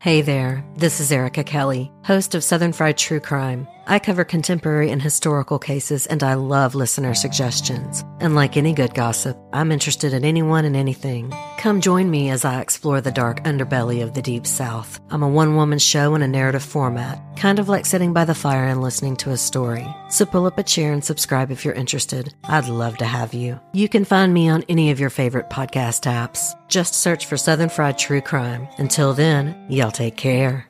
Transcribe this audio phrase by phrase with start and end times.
[0.00, 3.68] Hey there, this is Erica Kelly, host of Southern Fried True Crime.
[3.90, 8.04] I cover contemporary and historical cases, and I love listener suggestions.
[8.20, 11.34] And like any good gossip, I'm interested in anyone and anything.
[11.58, 15.00] Come join me as I explore the dark underbelly of the Deep South.
[15.10, 18.32] I'm a one woman show in a narrative format, kind of like sitting by the
[18.32, 19.88] fire and listening to a story.
[20.08, 22.32] So pull up a chair and subscribe if you're interested.
[22.44, 23.58] I'd love to have you.
[23.72, 26.52] You can find me on any of your favorite podcast apps.
[26.68, 28.68] Just search for Southern Fried True Crime.
[28.78, 30.69] Until then, y'all take care.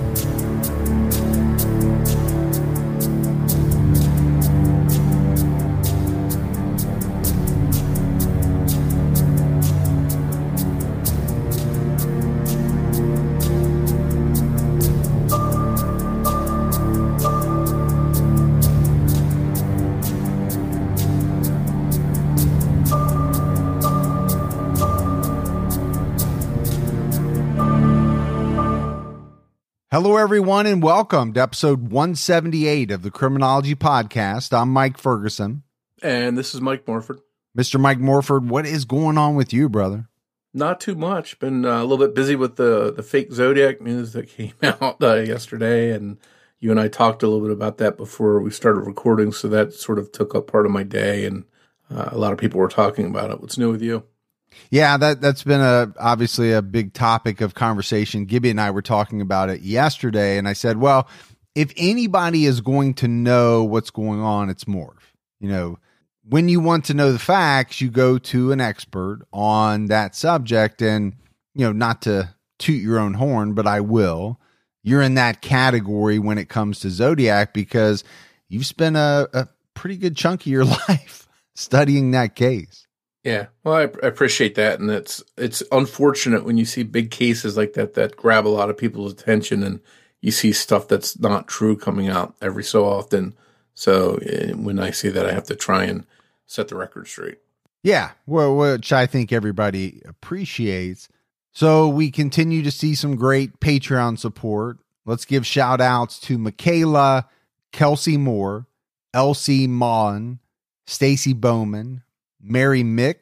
[30.03, 34.51] Hello, everyone, and welcome to episode 178 of the Criminology Podcast.
[34.51, 35.61] I'm Mike Ferguson.
[36.01, 37.19] And this is Mike Morford.
[37.55, 37.79] Mr.
[37.79, 40.09] Mike Morford, what is going on with you, brother?
[40.55, 41.37] Not too much.
[41.37, 45.03] Been uh, a little bit busy with the, the fake Zodiac news that came out
[45.03, 45.91] uh, yesterday.
[45.91, 46.17] And
[46.59, 49.31] you and I talked a little bit about that before we started recording.
[49.31, 51.25] So that sort of took up part of my day.
[51.25, 51.45] And
[51.91, 53.39] uh, a lot of people were talking about it.
[53.39, 54.03] What's new with you?
[54.69, 58.25] Yeah, that that's been a obviously a big topic of conversation.
[58.25, 61.07] Gibby and I were talking about it yesterday, and I said, well,
[61.55, 65.13] if anybody is going to know what's going on, it's Morph.
[65.39, 65.79] You know,
[66.23, 70.81] when you want to know the facts, you go to an expert on that subject,
[70.81, 71.15] and
[71.53, 74.39] you know, not to toot your own horn, but I will.
[74.83, 78.03] You're in that category when it comes to Zodiac because
[78.49, 82.80] you've spent a, a pretty good chunk of your life studying that case.
[83.23, 87.55] Yeah, well, I, I, appreciate that, and it's it's unfortunate when you see big cases
[87.55, 89.79] like that that grab a lot of people's attention, and
[90.21, 93.35] you see stuff that's not true coming out every so often.
[93.75, 96.05] So eh, when I see that, I have to try and
[96.47, 97.37] set the record straight.
[97.83, 101.07] Yeah, well, which I think everybody appreciates.
[101.51, 104.77] So we continue to see some great Patreon support.
[105.05, 107.27] Let's give shout outs to Michaela,
[107.71, 108.67] Kelsey Moore,
[109.13, 110.39] Elsie Maughan,
[110.85, 112.03] Stacy Bowman,
[112.41, 113.15] Mary Mick,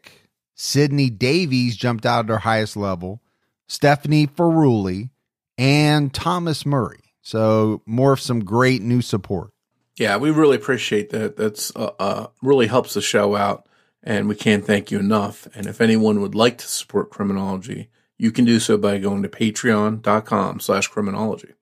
[0.55, 3.21] Sydney Davies jumped out at her highest level,
[3.67, 5.09] Stephanie Ferruli,
[5.57, 7.13] and Thomas Murray.
[7.21, 9.51] So more of some great new support.
[9.97, 11.35] Yeah, we really appreciate that.
[11.35, 13.67] That's uh, uh, really helps the show out,
[14.01, 15.47] and we can't thank you enough.
[15.53, 19.29] And if anyone would like to support criminology, you can do so by going to
[19.29, 21.53] patreon.com slash criminology.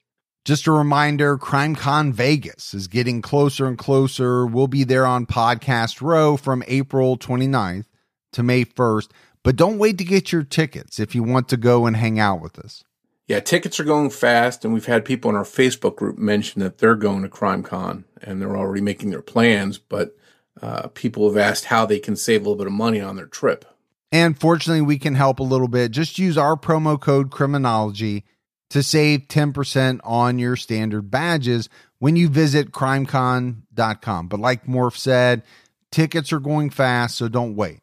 [0.48, 4.46] Just a reminder, CrimeCon Vegas is getting closer and closer.
[4.46, 7.84] We'll be there on Podcast Row from April 29th
[8.32, 9.10] to May 1st.
[9.44, 12.40] But don't wait to get your tickets if you want to go and hang out
[12.40, 12.86] with us.
[13.28, 16.78] Yeah, tickets are going fast, and we've had people in our Facebook group mention that
[16.78, 19.78] they're going to CrimeCon and they're already making their plans.
[19.78, 20.16] But
[20.62, 23.28] uh, people have asked how they can save a little bit of money on their
[23.28, 23.66] trip.
[24.14, 25.92] And fortunately, we can help a little bit.
[25.92, 28.24] Just use our promo code Criminology
[28.70, 31.70] to save 10% on your standard badges
[32.00, 34.28] when you visit crimecon.com.
[34.28, 35.44] But like Morph said,
[35.92, 37.80] tickets are going fast, so don't wait.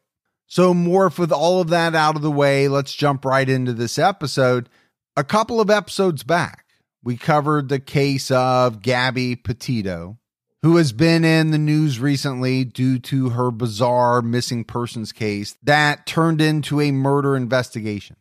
[0.47, 3.97] So, Morph, with all of that out of the way, let's jump right into this
[3.97, 4.69] episode.
[5.17, 6.65] A couple of episodes back,
[7.03, 10.19] we covered the case of Gabby Petito,
[10.61, 16.05] who has been in the news recently due to her bizarre missing persons case that
[16.05, 18.15] turned into a murder investigation.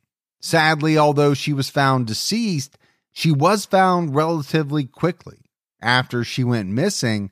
[0.44, 2.76] Sadly, although she was found deceased,
[3.12, 5.38] she was found relatively quickly
[5.80, 7.30] after she went missing.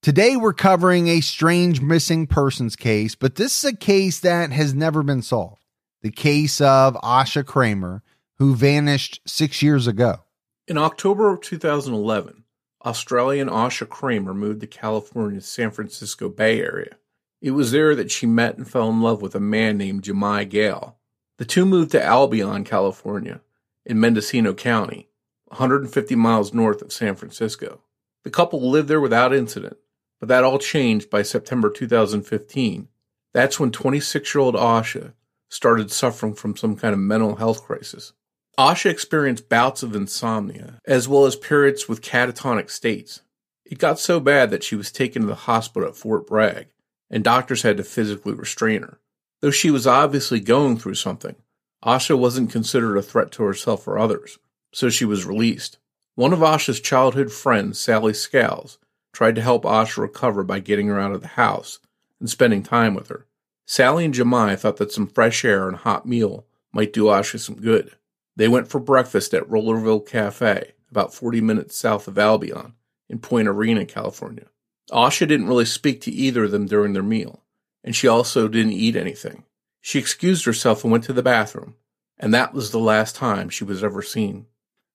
[0.00, 4.72] Today, we're covering a strange missing persons case, but this is a case that has
[4.72, 5.62] never been solved.
[6.00, 8.00] The case of Asha Kreimer,
[8.38, 10.20] who vanished six years ago.
[10.66, 12.44] In October of 2011,
[12.82, 16.96] Australian Asha Kreimer moved to California's San Francisco Bay Area.
[17.42, 20.48] It was there that she met and fell in love with a man named Jemai
[20.48, 20.96] Gale.
[21.38, 23.40] The two moved to Albion, California,
[23.84, 25.08] in Mendocino County,
[25.46, 27.80] 150 miles north of San Francisco.
[28.22, 29.76] The couple lived there without incident,
[30.20, 32.88] but that all changed by September 2015.
[33.32, 35.12] That's when 26 year old Asha
[35.48, 38.12] started suffering from some kind of mental health crisis.
[38.56, 43.22] Asha experienced bouts of insomnia, as well as periods with catatonic states.
[43.64, 46.68] It got so bad that she was taken to the hospital at Fort Bragg,
[47.10, 49.00] and doctors had to physically restrain her.
[49.44, 51.36] Though she was obviously going through something,
[51.84, 54.38] Asha wasn't considered a threat to herself or others,
[54.72, 55.76] so she was released.
[56.14, 58.78] One of Asha's childhood friends, Sally Scales,
[59.12, 61.78] tried to help Asha recover by getting her out of the house
[62.20, 63.26] and spending time with her.
[63.66, 67.38] Sally and Jemai thought that some fresh air and a hot meal might do Asha
[67.38, 67.94] some good.
[68.36, 72.72] They went for breakfast at Rollerville Cafe, about 40 minutes south of Albion,
[73.10, 74.46] in Point Arena, California.
[74.90, 77.43] Asha didn't really speak to either of them during their meal,
[77.84, 79.44] and she also didn't eat anything.
[79.80, 81.74] She excused herself and went to the bathroom,
[82.18, 84.46] and that was the last time she was ever seen.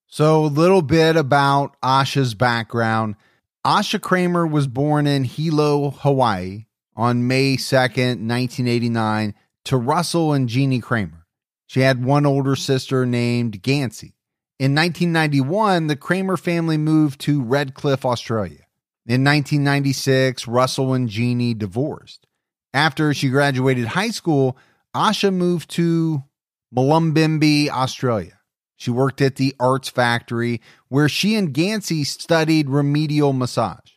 [0.08, 3.14] So, a little bit about Asha's background.
[3.64, 6.66] Asha Kreimer was born in Hilo, Hawaii
[6.96, 9.34] on May 2nd, 1989,
[9.66, 11.22] to Russell and Jeannie Kreimer.
[11.68, 14.14] She had one older sister named Gansey.
[14.58, 18.66] In 1991, the Kreimer family moved to Redcliffe, Australia.
[19.06, 22.26] In 1996, Russell and Jeannie divorced.
[22.72, 24.56] After she graduated high school,
[24.94, 26.22] Asha moved to
[26.74, 28.40] Mullumbimby, Australia.
[28.76, 33.92] She worked at the Arts Factory, where she and Gansey studied remedial massage.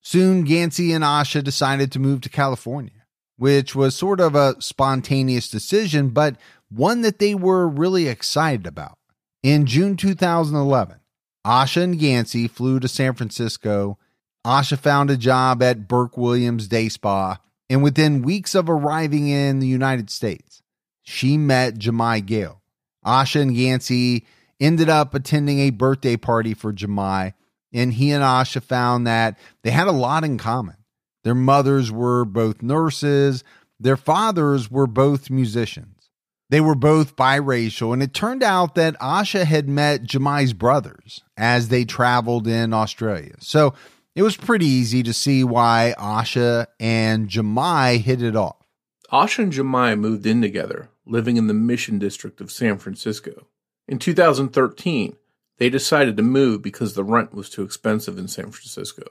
[0.00, 3.06] Soon, Gansey and Asha decided to move to California,
[3.36, 6.36] which was sort of a spontaneous decision, but
[6.70, 8.98] one that they were really excited about.
[9.42, 11.00] In June 2011,
[11.44, 13.98] Asha and Gansey flew to San Francisco.
[14.46, 17.38] Asha found a job at Burke Williams Day Spa,
[17.70, 20.62] and within weeks of arriving in the United States,
[21.02, 22.60] she met Jemai Gale
[23.04, 24.24] Asha and Gansey
[24.58, 27.32] ended up attending a birthday party for Jemai,
[27.72, 30.76] and he and Asha found that they had a lot in common.
[31.24, 33.44] Their mothers were both nurses,
[33.78, 35.96] their fathers were both musicians.
[36.50, 41.68] They were both biracial, and it turned out that Asha had met Jemai's brothers as
[41.68, 43.36] they traveled in Australia.
[43.38, 43.72] So
[44.14, 48.56] it was pretty easy to see why Asha and Jemai hit it off.
[49.12, 53.46] Asha and Jemai moved in together, living in the Mission District of San Francisco.
[53.88, 55.16] In 2013,
[55.58, 59.04] they decided to move because the rent was too expensive in San Francisco.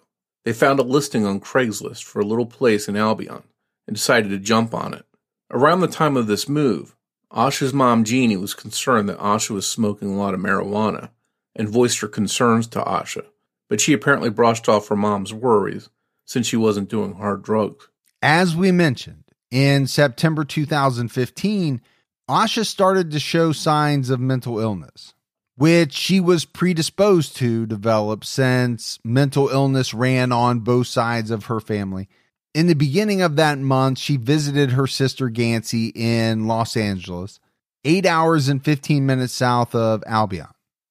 [0.45, 3.43] They found a listing on Craigslist for a little place in Albion
[3.87, 5.05] and decided to jump on it.
[5.51, 6.95] Around the time of this move,
[7.31, 11.09] Asha's mom Jeannie was concerned that Asha was smoking a lot of marijuana
[11.55, 13.25] and voiced her concerns to Asha,
[13.69, 15.89] but she apparently brushed off her mom's worries
[16.25, 17.88] since she wasn't doing hard drugs.
[18.21, 21.81] As we mentioned, in September 2015,
[22.30, 25.13] Asha started to show signs of mental illness,
[25.56, 31.60] which she was predisposed to develop since mental illness ran on both sides of her
[31.60, 32.07] family.
[32.54, 37.39] In the beginning of that month, she visited her sister Gansey in Los Angeles,
[37.86, 40.48] eight hours and 15 minutes south of Albion,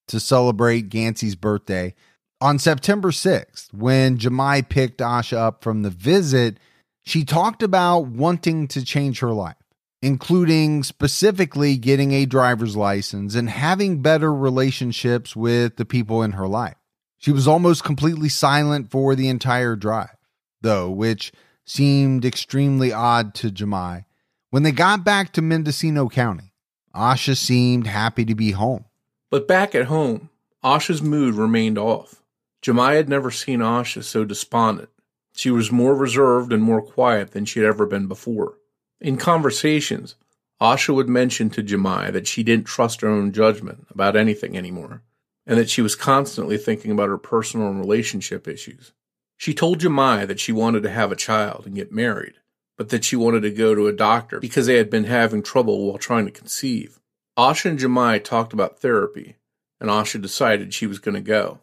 [0.08, 1.94] to celebrate Gansey's birthday.
[2.40, 6.58] On September 6th, when Jemai picked Asha up from the visit,
[7.02, 9.56] she talked about wanting to change her life,
[10.02, 16.46] including specifically getting a driver's license and having better relationships with the people in her
[16.46, 16.76] life.
[17.16, 20.16] She was almost completely silent for the entire drive,
[20.60, 21.32] though, which
[21.64, 24.04] seemed extremely odd to Jemai.
[24.50, 26.52] When they got back to Mendocino County,
[26.94, 28.84] Asha seemed happy to be home.
[29.28, 30.30] But back at home,
[30.62, 32.22] Asha's mood remained off.
[32.62, 34.90] Jemai had never seen Asha so despondent.
[35.32, 38.58] She was more reserved and more quiet than she had ever been before.
[39.00, 40.16] In conversations,
[40.60, 45.02] Asha would mention to Jemai that she didn't trust her own judgment about anything anymore,
[45.46, 48.92] and that she was constantly thinking about her personal and relationship issues.
[49.36, 52.34] She told Jemai that she wanted to have a child and get married,
[52.76, 55.86] but that she wanted to go to a doctor because they had been having trouble
[55.86, 56.98] while trying to conceive.
[57.38, 59.36] Asha and Jemai talked about therapy,
[59.80, 61.60] and Asha decided she was going to go.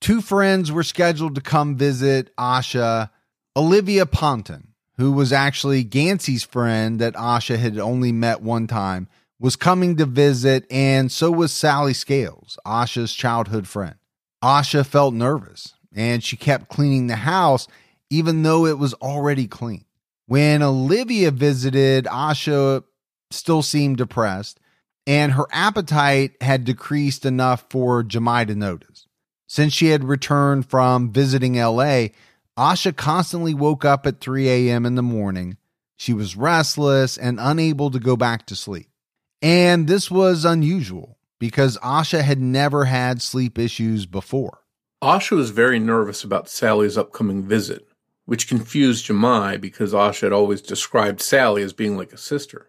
[0.00, 3.10] Two friends were scheduled to come visit Asha
[3.56, 9.08] Olivia Ponton, who was actually Gansey's friend that Asha had only met one time,
[9.40, 13.96] was coming to visit, and so was Sally Scales, Asha's childhood friend.
[14.42, 17.66] Asha felt nervous and she kept cleaning the house
[18.10, 19.84] even though it was already clean.
[20.26, 22.84] When Olivia visited, Asha
[23.30, 24.60] still seemed depressed
[25.06, 29.07] and her appetite had decreased enough for Jemai to notice.
[29.48, 32.08] Since she had returned from visiting LA,
[32.56, 34.84] Asha constantly woke up at 3 a.m.
[34.84, 35.56] in the morning.
[35.96, 38.88] She was restless and unable to go back to sleep.
[39.40, 44.58] And this was unusual because Asha had never had sleep issues before.
[45.02, 47.88] Asha was very nervous about Sally's upcoming visit,
[48.26, 52.66] which confused Jemai because Asha had always described Sally as being like a sister.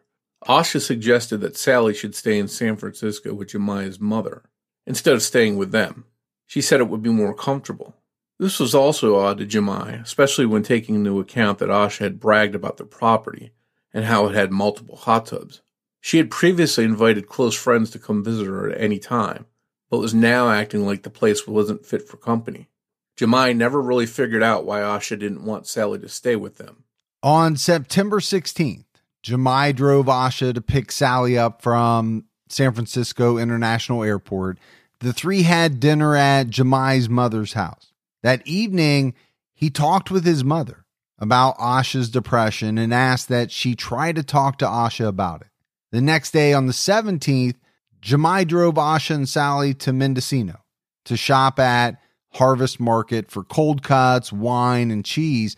[0.47, 4.43] Asha suggested that Sally should stay in San Francisco with Jemai's mother,
[4.85, 6.05] instead of staying with them.
[6.49, 7.95] She said it would be more comfortable.
[8.39, 12.55] This was also odd to Jemai, especially when taking into account that Asha had bragged
[12.55, 13.51] about the property
[13.93, 15.61] and how it had multiple hot tubs.
[16.01, 19.45] She had previously invited close friends to come visit her at any time,
[19.91, 22.67] but was now acting like the place wasn't fit for company.
[23.15, 26.83] Jemai never really figured out why Asha didn't want Sally to stay with them.
[27.21, 28.85] On September 16th,
[29.23, 34.57] Jemai drove Asha to pick Sally up from San Francisco International Airport.
[35.01, 37.93] The three had dinner at Jemai's mother's house.
[38.21, 39.13] That evening,
[39.53, 40.85] he talked with his mother
[41.17, 45.47] about Asha's depression and asked that she try to talk to Asha about it.
[45.91, 47.55] The next day, on the 17th,
[48.01, 50.59] Jemai drove Asha and Sally to Mendocino
[51.05, 51.97] to shop at
[52.33, 55.55] Harvest Market for cold cuts, wine, and cheese.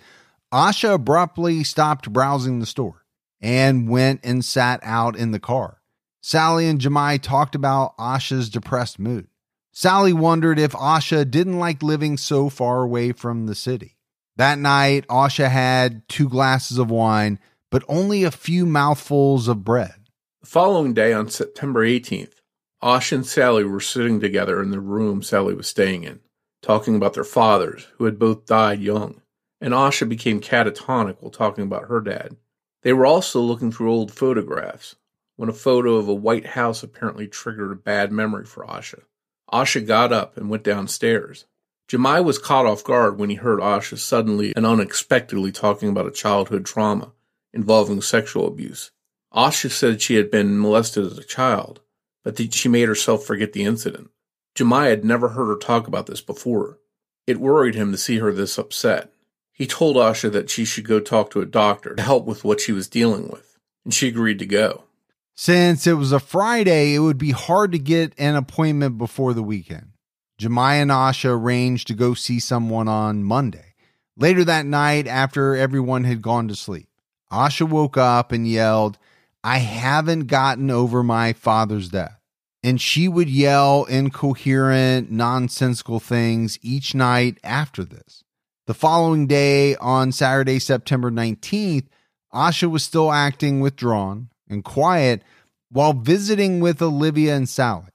[0.53, 3.05] Asha abruptly stopped browsing the store
[3.41, 5.81] and went and sat out in the car.
[6.21, 9.27] Sally and Jemai talked about Asha's depressed mood.
[9.73, 13.97] Sally wondered if Asha didn't like living so far away from the city.
[14.35, 19.95] That night, Asha had two glasses of wine, but only a few mouthfuls of bread.
[20.41, 22.41] The following day, on September 18th,
[22.83, 26.19] Asha and Sally were sitting together in the room Sally was staying in,
[26.61, 29.21] talking about their fathers, who had both died young,
[29.61, 32.35] and Asha became catatonic while talking about her dad.
[32.81, 34.95] They were also looking through old photographs
[35.37, 39.03] when a photo of a white house apparently triggered a bad memory for Asha.
[39.51, 41.45] Asha got up and went downstairs.
[41.89, 46.11] Jemai was caught off guard when he heard Asha suddenly and unexpectedly talking about a
[46.11, 47.11] childhood trauma
[47.53, 48.91] involving sexual abuse.
[49.33, 51.81] Asha said she had been molested as a child,
[52.23, 54.09] but that she made herself forget the incident.
[54.55, 56.79] Jemai had never heard her talk about this before.
[57.27, 59.11] It worried him to see her this upset.
[59.51, 62.59] He told Asha that she should go talk to a doctor to help with what
[62.59, 64.85] she was dealing with, and she agreed to go.
[65.35, 69.43] Since it was a Friday, it would be hard to get an appointment before the
[69.43, 69.93] weekend.
[70.39, 73.75] Jemai and Asha arranged to go see someone on Monday.
[74.17, 76.89] Later that night, after everyone had gone to sleep,
[77.31, 78.97] Asha woke up and yelled,
[79.43, 82.19] I haven't gotten over my father's death.
[82.63, 88.23] And she would yell incoherent, nonsensical things each night after this.
[88.67, 91.87] The following day, on Saturday, September 19th,
[92.33, 95.23] Asha was still acting withdrawn, and quiet
[95.71, 97.87] while visiting with Olivia and Sally.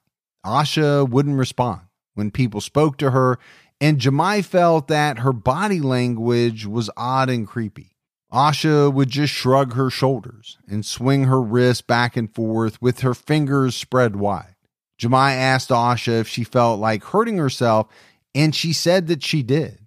[0.44, 1.82] Asha wouldn't respond
[2.14, 3.38] when people spoke to her,
[3.80, 7.96] and Jemai felt that her body language was odd and creepy.
[8.32, 13.14] Asha would just shrug her shoulders and swing her wrist back and forth with her
[13.14, 14.56] fingers spread wide.
[15.00, 17.88] Jemai asked Asha if she felt like hurting herself,
[18.34, 19.78] and she said that she did.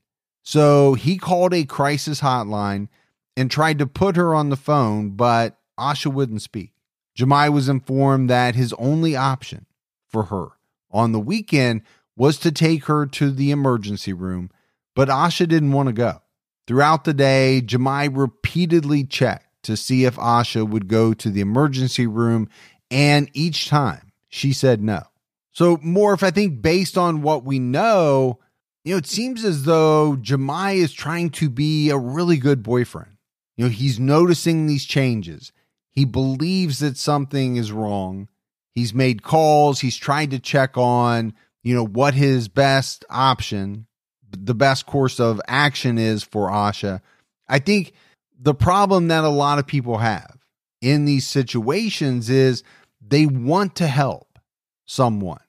[0.44, 2.88] So he called a crisis hotline
[3.36, 6.74] and tried to put her on the phone, but Asha wouldn't speak.
[7.18, 9.66] Jemai was informed that his only option
[10.08, 10.50] for her
[10.92, 11.82] on the weekend
[12.16, 14.50] was to take her to the emergency room,
[14.96, 16.22] but Asha didn't want to go.
[16.68, 22.08] Throughout the day, Jemai repeatedly checked to see if Asha would go to the emergency
[22.08, 22.50] room,
[22.92, 25.04] and each time she said no.
[25.52, 28.40] So, Morph, I think based on what we know,
[28.84, 33.18] you know, it seems as though Jemai is trying to be a really good boyfriend.
[33.58, 35.52] You know, he's noticing these changes.
[36.00, 38.30] He believes that something is wrong.
[38.74, 39.82] He's made calls.
[39.82, 43.86] He's tried to check on, you know, what his best option,
[44.32, 47.02] the best course of action is for Asha.
[47.50, 47.92] I think
[48.40, 50.38] the problem that a lot of people have
[50.80, 52.64] in these situations is
[53.06, 54.40] they want to help
[54.86, 55.44] someone.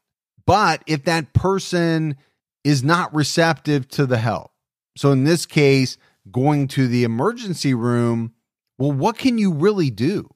[0.47, 2.17] But if that person
[2.65, 4.51] is not receptive to the help,
[4.97, 5.97] so in this case,
[6.29, 8.33] going to the emergency room,
[8.79, 10.29] well, what can you really do?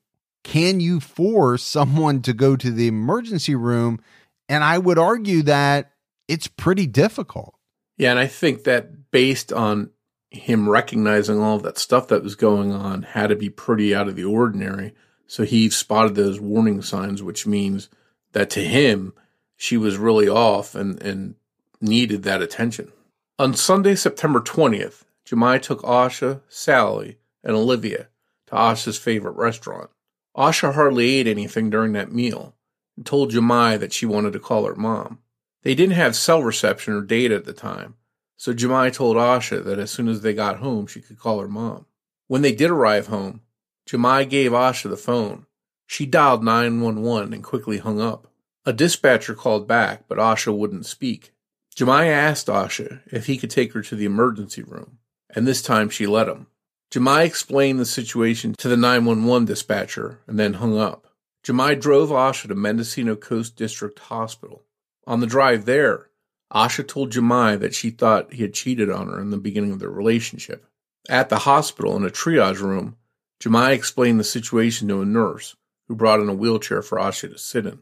[0.45, 4.01] Can you force someone to go to the emergency room?
[4.49, 5.91] And I would argue that
[6.29, 7.57] it's pretty difficult.
[7.97, 9.91] Yeah, and I think that based on
[10.31, 14.17] him recognizing all that stuff that was going on had to be pretty out of
[14.17, 14.95] the ordinary.
[15.27, 17.89] So he spotted those warning signs, which means
[18.33, 19.15] that to him,
[19.57, 21.37] she was really off and, and
[21.81, 22.93] needed that attention.
[23.39, 28.09] On Sunday, September 20th, Jemai took Asha, Sally, and Olivia
[28.47, 29.91] to Asha's favorite restaurant.
[30.37, 32.55] Asha hardly ate anything during that meal
[32.97, 35.21] and told Jemai that she wanted to call her mom.
[35.63, 37.95] They didn't have cell reception or data at the time,
[38.37, 41.49] so Jemai told Asha that as soon as they got home, she could call her
[41.49, 41.87] mom.
[42.27, 43.41] When they did arrive home,
[43.89, 45.47] Jemai gave Asha the phone.
[45.87, 48.31] She dialed 911 and quickly hung up.
[48.67, 51.33] A dispatcher called back, but Asha wouldn't speak.
[51.77, 54.99] Jemai asked Asha if he could take her to the emergency room.
[55.35, 56.47] and this time she let him.
[56.91, 61.09] Jemai explained the situation to the 911 dispatcher and then hung up.
[61.45, 64.63] Jemai drove Asha to Mendocino Coast District Hospital.
[65.07, 66.09] On the drive there,
[66.53, 69.81] Asha told Jemai that she thought he had cheated on her in the beginning of
[69.81, 70.67] their relationship.
[71.09, 72.97] At the hospital, in a triage room,
[73.43, 75.57] Jemai explained the situation to a nurse
[75.89, 77.81] who brought in a wheelchair for Asha to sit in.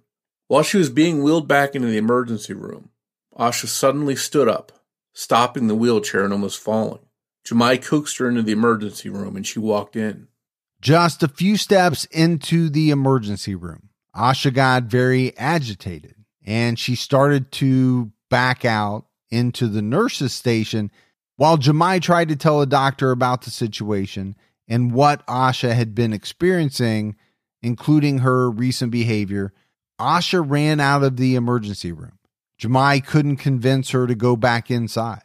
[0.49, 2.91] While she was being wheeled back into the emergency room,
[3.39, 4.73] Asha suddenly stood up,
[5.13, 7.07] stopping the wheelchair and almost falling.
[7.45, 10.29] Jemai coaxed her into the emergency room and she walked in.
[10.81, 17.53] Just a few steps into the emergency room, Asha got very agitated and she started
[17.53, 20.91] to back out into the nurse's station
[21.37, 24.37] while Jemai tried to tell a doctor about the situation
[24.69, 27.17] and what Asha had been experiencing,
[27.63, 29.53] including her recent behavior.
[30.01, 32.19] Asha ran out of the emergency room.
[32.61, 35.23] Jemai couldn't convince her to go back inside,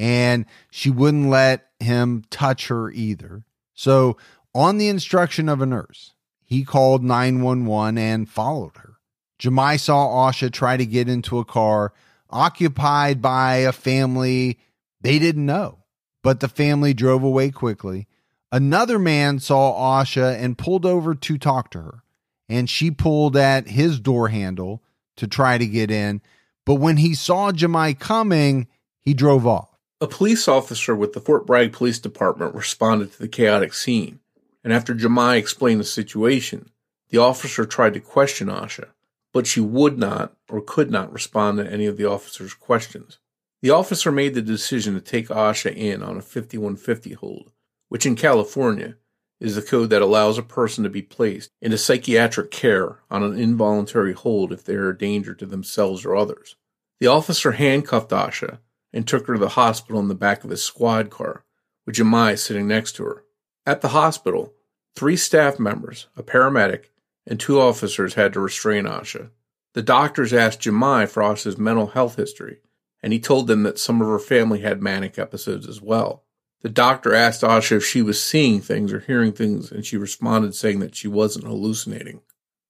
[0.00, 3.44] and she wouldn't let him touch her either.
[3.74, 4.16] So,
[4.54, 8.94] on the instruction of a nurse, he called 911 and followed her.
[9.38, 11.92] Jemai saw Asha try to get into a car
[12.30, 14.58] occupied by a family
[15.02, 15.84] they didn't know,
[16.22, 18.06] but the family drove away quickly.
[18.50, 22.04] Another man saw Asha and pulled over to talk to her,
[22.48, 24.82] and she pulled at his door handle
[25.16, 26.22] to try to get in.
[26.64, 28.66] But when he saw Jemai coming,
[29.00, 29.69] he drove off.
[30.02, 34.20] A police officer with the Fort Bragg Police Department responded to the chaotic scene,
[34.64, 36.70] and after Jemai explained the situation,
[37.10, 38.88] the officer tried to question Asha,
[39.34, 43.18] but she would not or could not respond to any of the officer's questions.
[43.60, 47.52] The officer made the decision to take Asha in on a 5150 hold,
[47.90, 48.96] which in California
[49.38, 53.38] is the code that allows a person to be placed into psychiatric care on an
[53.38, 56.56] involuntary hold if they are a danger to themselves or others.
[57.00, 58.60] The officer handcuffed Asha
[58.92, 61.44] and took her to the hospital in the back of his squad car,
[61.86, 63.24] with Jemai sitting next to her.
[63.66, 64.54] At the hospital,
[64.96, 66.86] three staff members, a paramedic,
[67.26, 69.30] and two officers had to restrain Asha.
[69.74, 72.58] The doctors asked Jemai for Asha's mental health history,
[73.02, 76.24] and he told them that some of her family had manic episodes as well.
[76.62, 80.54] The doctor asked Asha if she was seeing things or hearing things, and she responded
[80.54, 82.20] saying that she wasn't hallucinating.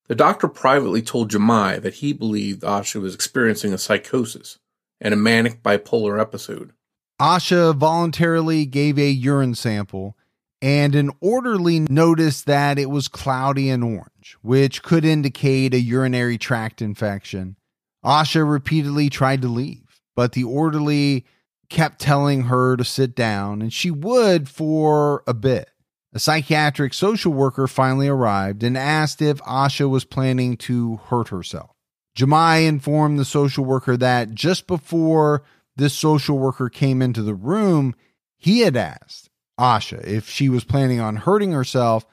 [0.07, 4.59] The doctor privately told Jemai that he believed Asha was experiencing a psychosis
[5.01, 6.73] and a manic bipolar episode.
[7.21, 10.17] Asha voluntarily gave a urine sample,
[10.63, 16.39] and an orderly noticed that it was cloudy and orange, which could indicate a urinary
[16.39, 17.57] tract infection.
[18.05, 21.27] Asha repeatedly tried to leave, but the orderly
[21.69, 25.71] kept telling her to sit down, and she would for a bit.
[26.13, 31.71] A psychiatric social worker finally arrived and asked if Asha was planning to hurt herself.
[32.17, 35.43] Jemai informed the social worker that just before
[35.77, 37.95] this social worker came into the room,
[38.37, 42.05] he had asked Asha if she was planning on hurting herself,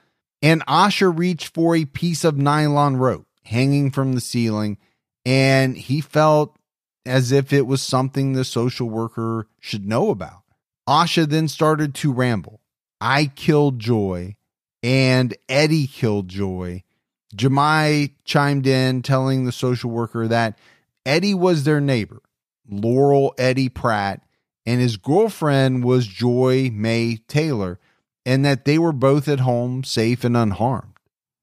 [0.41, 4.77] and Asha reached for a piece of nylon rope hanging from the ceiling,
[5.25, 6.57] and he felt
[7.05, 10.43] as if it was something the social worker should know about.
[10.88, 12.62] Asha then started to ramble.
[12.99, 14.36] I killed Joy,
[14.83, 16.83] and Eddie killed Joy.
[17.38, 20.58] Jemai chimed in, telling the social worker that
[21.06, 22.21] Eddie was their neighbor,
[22.67, 24.23] Laurel Eddie Pratt,
[24.65, 27.80] and his girlfriend was Joy May Taylor,
[28.26, 30.93] and that they were both at home, safe and unharmed.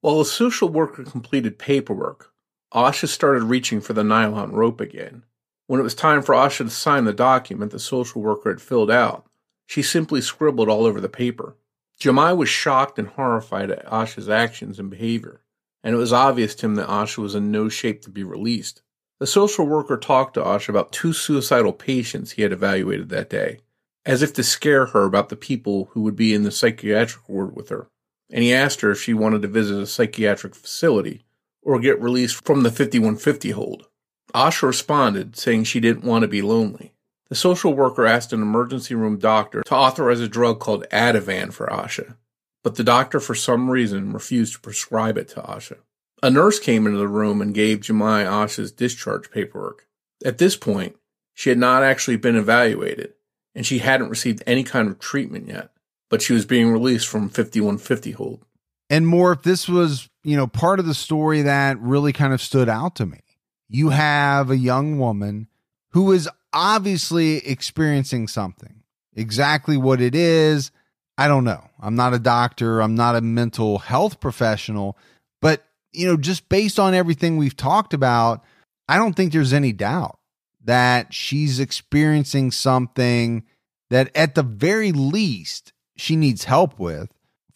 [0.02, 2.32] While the social worker completed paperwork,
[2.74, 5.22] Asha started reaching for the nylon rope again.
[5.66, 8.90] When it was time for Asha to sign the document the social worker had filled
[8.90, 9.24] out,
[9.66, 11.56] she simply scribbled all over the paper.
[11.98, 15.40] Jemai was shocked and horrified at Asha's actions and behavior,
[15.84, 18.82] and it was obvious to him that Asha was in no shape to be released.
[19.20, 23.60] The social worker talked to Asha about two suicidal patients he had evaluated that day,
[24.04, 27.54] as if to scare her about the people who would be in the psychiatric ward
[27.54, 27.88] with her,
[28.30, 31.24] and he asked her if she wanted to visit a psychiatric facility
[31.62, 33.88] or get released from the 5150 hold.
[34.34, 36.94] Asha responded, saying she didn't want to be lonely.
[37.28, 41.66] The social worker asked an emergency room doctor to authorize a drug called Ativan for
[41.66, 42.16] Asha,
[42.64, 45.76] but the doctor, for some reason, refused to prescribe it to Asha.
[46.24, 49.86] A nurse came into the room and gave Jemai Asha's discharge paperwork.
[50.24, 50.96] At this point,
[51.34, 53.12] she had not actually been evaluated,
[53.54, 55.70] and she hadn't received any kind of treatment yet,
[56.10, 58.44] but she was being released from 5150 hold.
[58.90, 62.42] And Morph, if this was, you know, part of the story that really kind of
[62.42, 63.20] stood out to me
[63.68, 65.48] you have a young woman
[65.90, 68.82] who is obviously experiencing something.
[69.16, 70.70] Exactly what it is,
[71.16, 71.68] I don't know.
[71.80, 74.98] I'm not a doctor, I'm not a mental health professional,
[75.40, 78.42] but you know, just based on everything we've talked about,
[78.88, 80.18] I don't think there's any doubt
[80.64, 83.44] that she's experiencing something
[83.90, 87.10] that at the very least she needs help with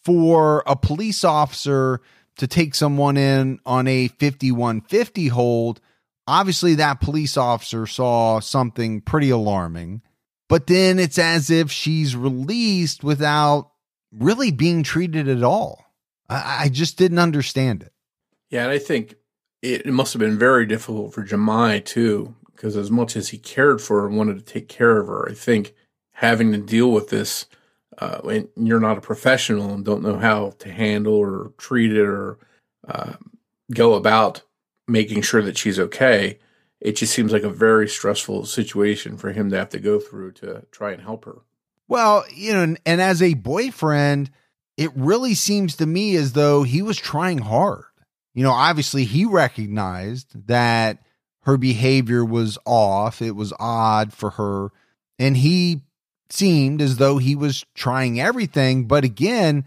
[0.05, 2.01] for a police officer
[2.37, 5.81] to take someone in on a 5150 hold.
[6.27, 10.03] Obviously, that police officer saw something pretty alarming,
[10.49, 13.71] but then it's as if she's released without
[14.13, 15.85] really being treated at all.
[16.29, 17.93] I, I just didn't understand it.
[18.51, 19.15] Yeah, and I think
[19.63, 23.39] it, it must have been very difficult for Jemai too, because as much as he
[23.39, 25.75] cared for her and wanted to take care of her, I think
[26.13, 27.47] having to deal with this
[27.99, 32.07] uh, and you're not a professional and don't know how to handle or treat it
[32.07, 32.39] or
[32.87, 33.15] uh,
[33.73, 34.43] go about
[34.87, 36.39] making sure that she's okay,
[36.81, 40.33] it just seems like a very stressful situation for him to have to go through
[40.33, 41.39] to try and help her.
[41.89, 44.31] Well, you know, and, and as a boyfriend,
[44.77, 47.85] it really seems to me as though he was trying hard.
[48.35, 50.99] You know, obviously he recognized that
[51.43, 54.71] her behavior was off, it was odd for her,
[55.19, 55.83] and he
[56.31, 58.87] seemed as though he was trying everything.
[58.87, 59.65] But again,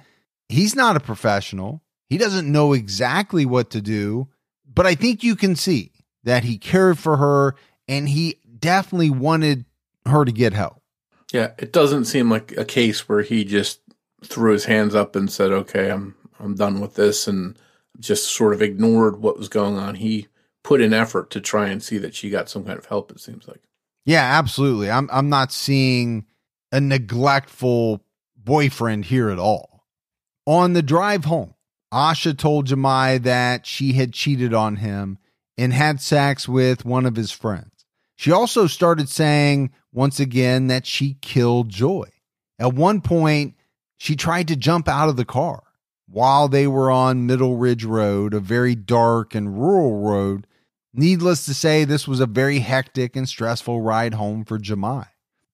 [0.47, 1.81] he's not a professional.
[2.07, 4.27] He doesn't know exactly what to do.
[4.73, 5.91] But I think you can see
[6.23, 7.55] that he cared for her
[7.87, 9.65] and he definitely wanted
[10.05, 10.81] her to get help.
[11.33, 13.79] Yeah, it doesn't seem like a case where he just
[14.23, 17.57] threw his hands up and said, "Okay, I'm I'm done with this," and
[17.99, 19.95] just sort of ignored what was going on.
[19.95, 20.27] He
[20.63, 23.11] put in effort to try and see that she got some kind of help.
[23.11, 23.61] It seems like.
[24.05, 24.91] Yeah, absolutely.
[24.91, 26.25] I'm I'm not seeing
[26.71, 28.03] a neglectful
[28.35, 29.85] boyfriend here at all.
[30.45, 31.53] On the drive home,
[31.93, 35.17] Asha told Jemai that she had cheated on him
[35.61, 37.85] and had sex with one of his friends.
[38.15, 42.09] She also started saying once again that she killed Joy.
[42.57, 43.55] At one point,
[43.97, 45.61] she tried to jump out of the car
[46.07, 50.47] while they were on Middle Ridge Road, a very dark and rural road.
[50.93, 55.07] Needless to say, this was a very hectic and stressful ride home for Jemai.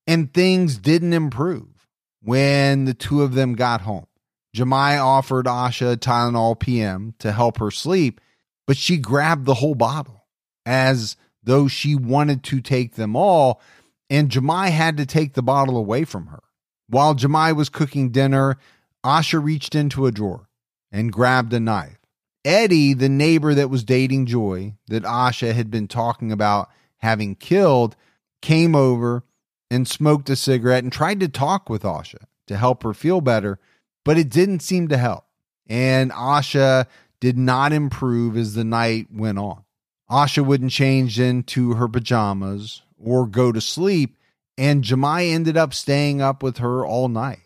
[0.07, 1.87] And things didn't improve
[2.21, 4.07] when the two of them got home.
[4.55, 8.21] Jemai offered Asha Tylenol PM to help her sleep,
[8.67, 10.25] but she grabbed the whole bottle
[10.65, 13.61] as though she wanted to take them all,
[14.09, 16.43] and Jemai had to take the bottle away from her.
[16.89, 18.57] While Jemai was cooking dinner,
[19.05, 20.49] Asha reached into a drawer
[20.91, 21.97] and grabbed a knife.
[22.45, 27.95] Eddie, the neighbor that was dating Joy, that Asha had been talking about having killed,
[28.41, 29.23] came over
[29.69, 33.59] and smoked a cigarette and tried to talk with Asha to help her feel better,
[34.05, 35.25] but it didn't seem to help.
[35.67, 36.87] And Asha
[37.19, 39.63] did not improve as the night went on.
[40.09, 44.15] Asha wouldn't change into her pajamas or go to sleep,
[44.57, 47.41] and Jemai ended up staying up with her all night.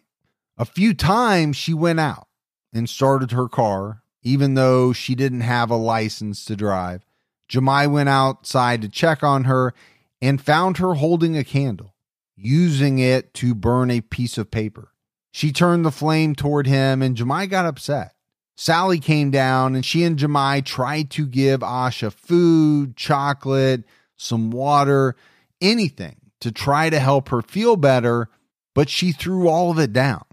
[0.57, 2.27] A few times she went out
[2.73, 7.05] and started her car, even though she didn't have a license to drive.
[7.49, 9.73] Jemai went outside to check on her
[10.21, 11.95] and found her holding a candle
[12.35, 14.91] using it to burn a piece of paper.
[15.31, 18.13] She turned the flame toward him, and Jemai got upset.
[18.61, 23.83] Sally came down, and she and Jemai tried to give Asha food, chocolate,
[24.17, 25.15] some water,
[25.59, 28.29] anything to try to help her feel better,
[28.75, 30.23] but she threw all of it down.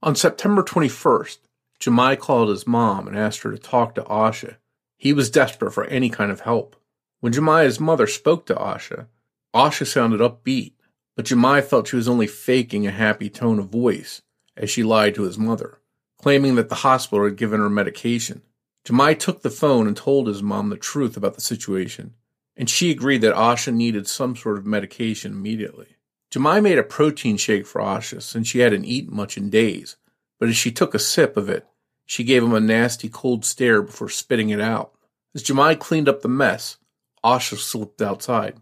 [0.00, 1.38] On September 21st,
[1.80, 4.58] Jemai called his mom and asked her to talk to Asha.
[4.96, 6.76] He was desperate for any kind of help.
[7.18, 9.06] When Jemai's mother spoke to Asha,
[9.52, 10.74] Asha sounded upbeat
[11.16, 14.22] but Jemai felt she was only faking a happy tone of voice
[14.56, 15.78] as she lied to his mother,
[16.22, 18.42] claiming that the hospital had given her medication.
[18.84, 22.14] Jemai took the phone and told his mom the truth about the situation,
[22.56, 25.96] and she agreed that Asha needed some sort of medication immediately.
[26.32, 29.96] Jemai made a protein shake for Asha since she hadn't eaten much in days,
[30.38, 31.66] but as she took a sip of it,
[32.06, 34.92] she gave him a nasty cold stare before spitting it out.
[35.34, 36.76] As Jemai cleaned up the mess,
[37.24, 38.56] Asha slipped outside.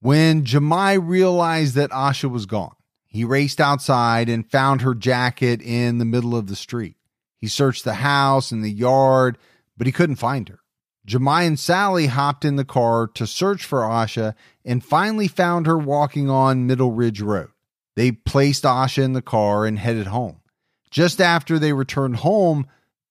[0.00, 2.74] When Jemai realized that Asha was gone,
[3.06, 6.96] he raced outside and found her jacket in the middle of the street.
[7.42, 9.36] He searched the house and the yard,
[9.76, 10.60] but he couldn't find her.
[11.08, 15.76] Jemai and Sally hopped in the car to search for Asha and finally found her
[15.76, 17.48] walking on Middle Ridge Road.
[17.96, 20.40] They placed Asha in the car and headed home.
[20.88, 22.68] Just after they returned home,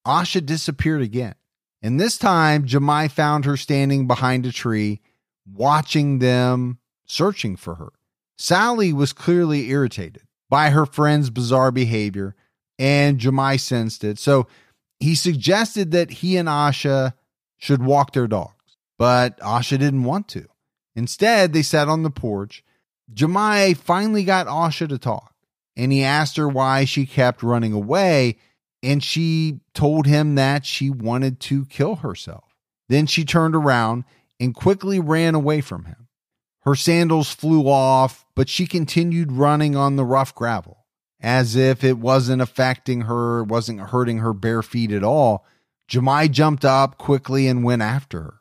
[0.07, 1.35] Asha disappeared again.
[1.81, 5.01] And this time, Jemai found her standing behind a tree,
[5.45, 7.91] watching them searching for her.
[8.37, 12.33] Sally was clearly irritated by her friend's bizarre behavior,
[12.81, 14.17] and Jemai sensed it.
[14.17, 14.47] So
[14.99, 17.13] he suggested that he and Asha
[17.59, 20.47] should walk their dogs, but Asha didn't want to.
[20.95, 22.63] Instead, they sat on the porch.
[23.13, 25.35] Jemai finally got Asha to talk,
[25.75, 28.39] and he asked her why she kept running away,
[28.81, 32.55] and she told him that she wanted to kill herself.
[32.89, 34.05] Then she turned around
[34.39, 36.07] and quickly ran away from him.
[36.61, 40.80] Her sandals flew off, but she continued running on the rough gravel
[41.21, 45.45] as if it wasn't affecting her, wasn't hurting her bare feet at all.
[45.89, 48.33] Jemai jumped up quickly and went after her.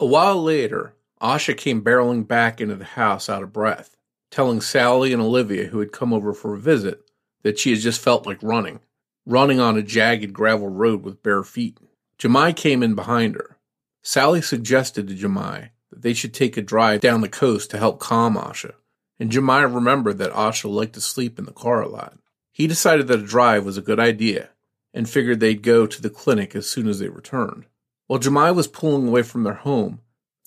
[0.00, 3.96] A while later, Asha came barreling back into the house out of breath,
[4.30, 7.10] telling Sally and Olivia, who had come over for a visit,
[7.42, 8.80] that she had just felt like running,
[9.26, 11.78] running on a jagged gravel road with bare feet.
[12.18, 13.58] Jemai came in behind her.
[14.02, 17.98] Sally suggested to Jemai that they should take a drive down the coast to help
[17.98, 18.74] calm Asha,
[19.18, 22.17] and Jemai remembered that Asha liked to sleep in the car a lot.
[22.58, 24.48] He decided that a drive was a good idea
[24.92, 27.66] and figured they'd go to the clinic as soon as they returned.
[28.08, 30.00] While Jemai was pulling away from their home,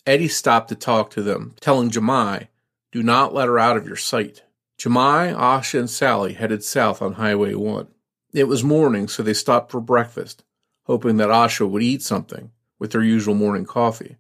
[0.05, 2.49] Eddie stopped to talk to them, telling Jemai,
[2.91, 4.43] Do not let her out of your sight.
[4.77, 7.87] Jemai, Asha, and Sally headed south on Highway 1.
[8.33, 10.43] It was morning, so they stopped for breakfast,
[10.87, 14.17] hoping that Asha would eat something with their usual morning coffee.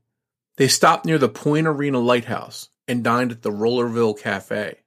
[0.55, 4.77] They stopped near the Point Arena Lighthouse and dined at the Rollerville Cafe.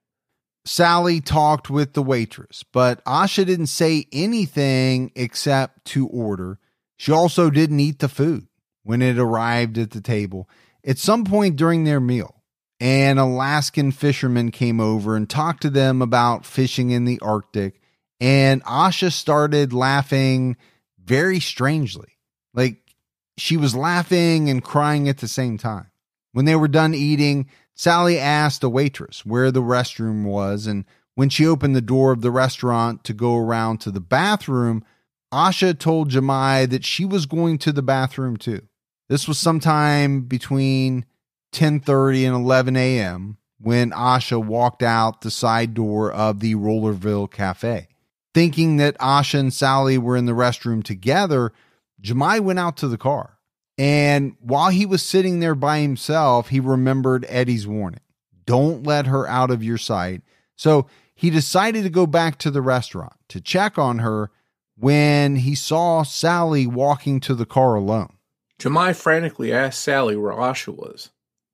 [0.64, 6.58] Sally talked with the waitress, but Asha didn't say anything except to order.
[6.96, 8.46] She also didn't eat the food
[8.82, 10.48] when it arrived at the table.
[10.86, 12.42] At some point during their meal,
[12.80, 17.80] an Alaskan fisherman came over and talked to them about fishing in the Arctic,
[18.20, 20.56] and Asha started laughing
[21.02, 22.18] very strangely.
[22.54, 22.78] Like
[23.36, 25.90] she was laughing and crying at the same time.
[26.32, 30.84] When they were done eating, Sally asked a waitress where the restroom was, and
[31.14, 34.84] when she opened the door of the restaurant to go around to the bathroom,
[35.32, 38.62] Asha told Jemai that she was going to the bathroom too.
[39.08, 41.04] This was sometime between
[41.52, 43.38] 10:30 and 11 a.m.
[43.58, 47.88] when Asha walked out the side door of the Rollerville Cafe.
[48.32, 51.52] Thinking that Asha and Sally were in the restroom together,
[52.00, 53.33] Jemai went out to the car.
[53.76, 58.00] And while he was sitting there by himself, he remembered Eddie's warning
[58.46, 60.22] don't let her out of your sight.
[60.56, 64.30] So he decided to go back to the restaurant to check on her
[64.76, 68.14] when he saw Sally walking to the car alone.
[68.58, 71.10] Jemai frantically asked Sally where Asha was,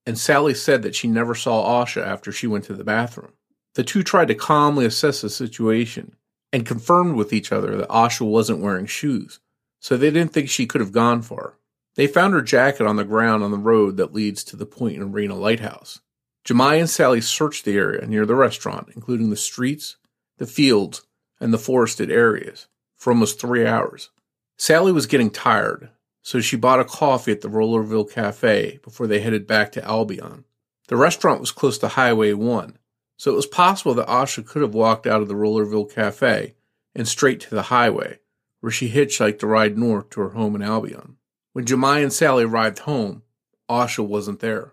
[0.06, 3.32] and Sally said that she never saw Asha after she went to the bathroom.
[3.74, 6.16] The two tried to calmly assess the situation
[6.52, 9.40] and confirmed with each other that Asha wasn't wearing shoes,
[9.80, 11.54] so they didn't think she could have gone far.
[12.00, 15.02] They found her jacket on the ground on the road that leads to the Point
[15.02, 16.00] Arena Lighthouse.
[16.46, 19.96] Jemai and Sally searched the area near the restaurant, including the streets,
[20.38, 21.02] the fields,
[21.40, 24.08] and the forested areas, for almost three hours.
[24.56, 25.90] Sally was getting tired,
[26.22, 30.46] so she bought a coffee at the Rollerville Cafe before they headed back to Albion.
[30.88, 32.78] The restaurant was close to Highway 1,
[33.18, 36.54] so it was possible that Asha could have walked out of the Rollerville Cafe
[36.94, 38.20] and straight to the highway,
[38.60, 41.18] where she hitchhiked a ride north to her home in Albion.
[41.52, 43.22] When Jemai and Sally arrived home,
[43.68, 44.72] Asha wasn't there.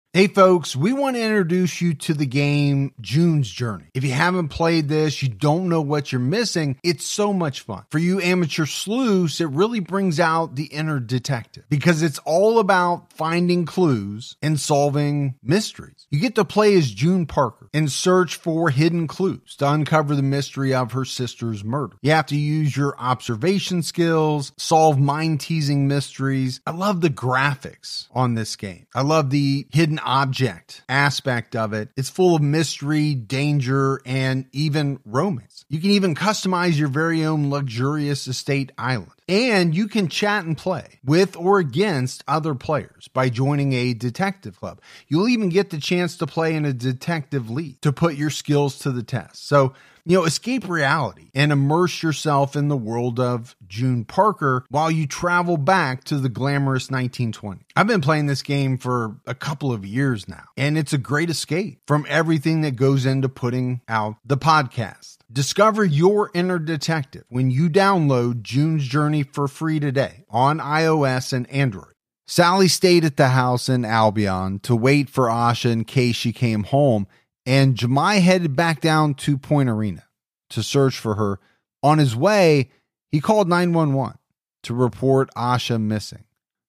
[0.13, 3.85] Hey folks, we want to introduce you to the game June's Journey.
[3.93, 7.85] If you haven't played this, you don't know what you're missing, it's so much fun.
[7.91, 13.13] For you amateur sleuths, it really brings out the inner detective because it's all about
[13.13, 16.07] finding clues and solving mysteries.
[16.09, 20.21] You get to play as June Parker and search for hidden clues to uncover the
[20.21, 21.95] mystery of her sister's murder.
[22.01, 26.59] You have to use your observation skills, solve mind teasing mysteries.
[26.67, 28.87] I love the graphics on this game.
[28.93, 31.89] I love the hidden object aspect of it.
[31.95, 35.65] It's full of mystery, danger, and even romance.
[35.69, 39.11] You can even customize your very own luxurious estate island.
[39.29, 44.59] And you can chat and play with or against other players by joining a detective
[44.59, 44.81] club.
[45.07, 48.79] You'll even get the chance to play in a detective league to put your skills
[48.79, 49.47] to the test.
[49.47, 49.73] So,
[50.05, 55.07] you know, escape reality and immerse yourself in the world of June Parker while you
[55.07, 57.61] travel back to the glamorous 1920.
[57.75, 61.29] I've been playing this game for a couple of years now, and it's a great
[61.29, 65.17] escape from everything that goes into putting out the podcast.
[65.31, 71.49] Discover your inner detective when you download June's Journey for free today on iOS and
[71.49, 71.85] Android.
[72.27, 76.63] Sally stayed at the house in Albion to wait for Asha in case she came
[76.63, 77.05] home
[77.45, 80.03] and Jemai headed back down to Point Arena
[80.49, 81.39] to search for her.
[81.83, 82.69] On his way,
[83.09, 84.17] he called 911
[84.63, 86.25] to report Asha missing.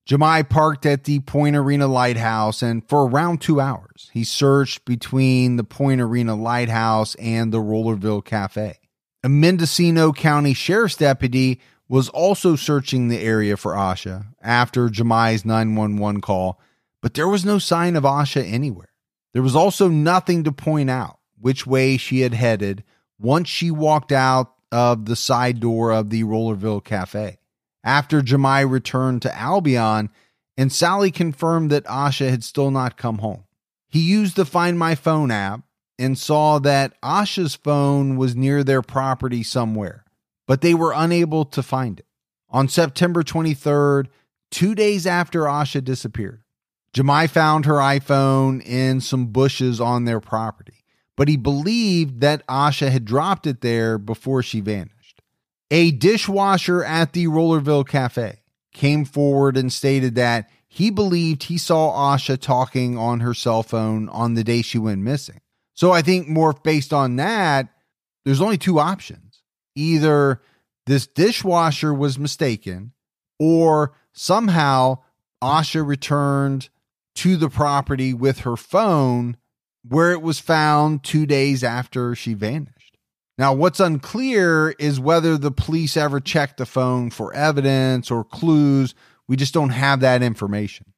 [0.08, 5.56] Jemai parked at the Point Arena Lighthouse, and for around two hours, he searched between
[5.56, 8.78] the Point Arena Lighthouse and the Rollerville Cafe.
[9.22, 16.20] A Mendocino County Sheriff's deputy was also searching the area for Asha after Jemai's 911
[16.20, 16.58] call,
[17.00, 18.88] but there was no sign of Asha anywhere.
[19.32, 22.84] There was also nothing to point out which way she had headed
[23.18, 27.38] once she walked out of the side door of the Rollerville Cafe.
[27.84, 30.10] After Jemai returned to Albion,
[30.56, 33.44] and Sally confirmed that Asha had still not come home.
[33.88, 35.62] He used the Find My Phone app
[35.98, 40.04] and saw that Asha's phone was near their property somewhere,
[40.46, 42.06] but they were unable to find it.
[42.50, 44.08] On September 23rd,
[44.50, 46.41] two days after Asha disappeared,
[46.94, 50.84] Jemai found her iPhone in some bushes on their property,
[51.16, 55.22] but he believed that Asha had dropped it there before she vanished.
[55.70, 58.40] A dishwasher at the Rollerville Cafe
[58.74, 64.08] came forward and stated that he believed he saw Asha talking on her cell phone
[64.10, 65.40] on the day she went missing.
[65.74, 67.68] So I think more based on that,
[68.24, 69.42] there's only two options.
[69.74, 70.42] Either
[70.86, 72.92] this dishwasher was mistaken
[73.38, 74.98] or somehow
[75.42, 76.68] Asha returned
[77.16, 79.36] to the property with her phone
[79.86, 82.96] where it was found two days after she vanished.
[83.38, 88.94] Now, what's unclear is whether the police ever checked the phone for evidence or clues.
[89.26, 90.92] We just don't have that information.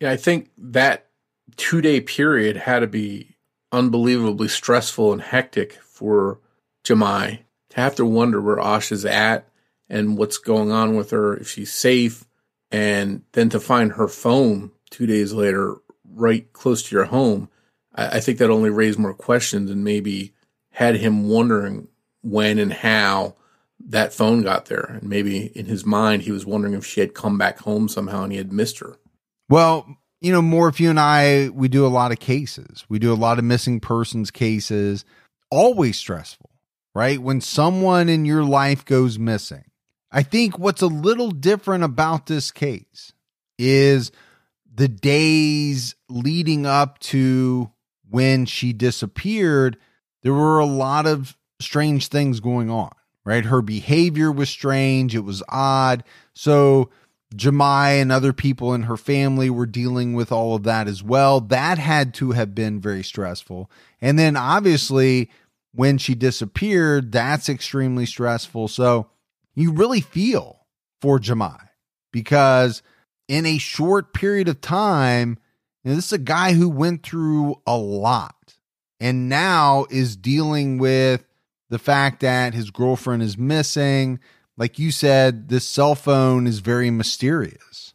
[0.00, 1.08] Yeah, I think that
[1.56, 3.36] two day period had to be
[3.72, 6.40] unbelievably stressful and hectic for
[6.84, 9.48] Jemai to have to wonder where Asha's at
[9.88, 12.24] and what's going on with her, if she's safe,
[12.70, 15.76] and then to find her phone two days later,
[16.14, 17.48] right close to your home,
[17.94, 20.34] I, I think that only raised more questions and maybe
[20.70, 21.88] had him wondering
[22.22, 23.34] when and how
[23.86, 24.98] that phone got there.
[25.00, 28.24] And maybe in his mind, he was wondering if she had come back home somehow
[28.24, 28.96] and he had missed her.
[29.48, 32.84] Well, you know, Morph, you and I, we do a lot of cases.
[32.88, 35.04] We do a lot of missing persons cases,
[35.50, 36.50] always stressful,
[36.94, 37.20] right?
[37.20, 39.64] When someone in your life goes missing.
[40.10, 43.12] I think what's a little different about this case
[43.58, 44.10] is
[44.78, 47.68] the days leading up to
[48.08, 49.76] when she disappeared,
[50.22, 52.92] there were a lot of strange things going on,
[53.24, 53.44] right?
[53.44, 56.04] Her behavior was strange, it was odd.
[56.32, 56.90] So,
[57.34, 61.40] Jemai and other people in her family were dealing with all of that as well.
[61.40, 63.68] That had to have been very stressful.
[64.00, 65.28] And then, obviously,
[65.74, 68.68] when she disappeared, that's extremely stressful.
[68.68, 69.10] So,
[69.56, 70.66] you really feel
[71.00, 71.68] for Jemai
[72.12, 72.80] because
[73.28, 75.38] in a short period of time.
[75.84, 78.56] You this is a guy who went through a lot
[78.98, 81.24] and now is dealing with
[81.70, 84.18] the fact that his girlfriend is missing.
[84.56, 87.94] Like you said, this cell phone is very mysterious.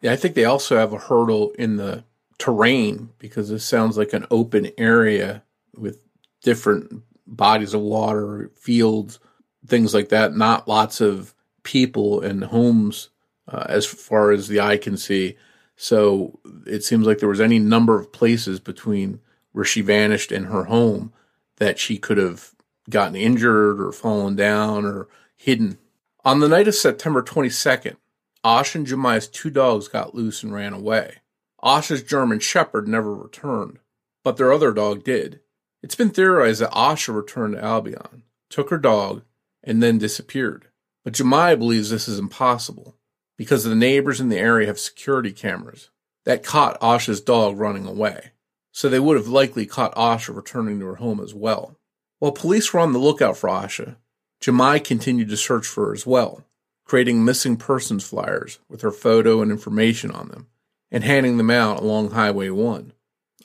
[0.00, 2.04] Yeah, I think they also have a hurdle in the
[2.38, 5.42] terrain because this sounds like an open area
[5.74, 6.04] with
[6.42, 9.18] different bodies of water, fields,
[9.66, 10.36] things like that.
[10.36, 13.08] Not lots of people and homes
[13.48, 15.36] uh, as far as the eye can see.
[15.76, 19.20] So it seems like there was any number of places between
[19.52, 21.12] where she vanished and her home
[21.56, 22.50] that she could have
[22.90, 25.78] gotten injured or fallen down or hidden.
[26.24, 27.96] On the night of September 22nd,
[28.44, 31.16] Asha and Jemai's two dogs got loose and ran away.
[31.62, 33.78] Asha's German Shepherd never returned,
[34.22, 35.40] but their other dog did.
[35.82, 39.22] It's been theorized that Asha returned to Albion, took her dog,
[39.62, 40.68] and then disappeared.
[41.04, 42.96] But Jemai believes this is impossible
[43.36, 45.90] because the neighbors in the area have security cameras
[46.24, 48.32] that caught Asha's dog running away.
[48.72, 51.76] So they would have likely caught Asha returning to her home as well.
[52.18, 53.96] While police were on the lookout for Asha,
[54.40, 56.44] Jemai continued to search for her as well,
[56.84, 60.48] creating missing persons flyers with her photo and information on them,
[60.90, 62.92] and handing them out along Highway 1.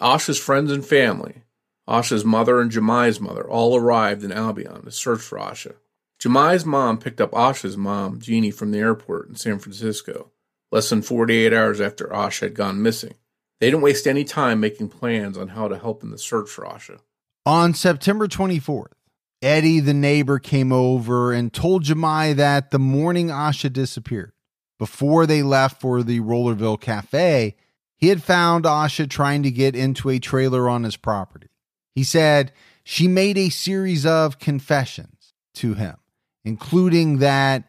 [0.01, 1.43] Asha's friends and family,
[1.87, 5.75] Asha's mother and Jemai's mother, all arrived in Albion to search for Asha.
[6.19, 10.31] Jemai's mom picked up Asha's mom, Jeannie, from the airport in San Francisco,
[10.71, 13.13] less than 48 hours after Asha had gone missing.
[13.59, 16.65] They didn't waste any time making plans on how to help in the search for
[16.65, 16.99] Asha.
[17.45, 18.93] On September 24th,
[19.41, 24.33] Eddie, the neighbor, came over and told Jemai that the morning Asha disappeared,
[24.77, 27.55] before they left for the Rollerville Cafe,
[27.95, 31.47] he had found Asha trying to get into a trailer on his property.
[31.95, 32.51] He said
[32.83, 35.97] she made a series of confessions to him,
[36.43, 37.63] including that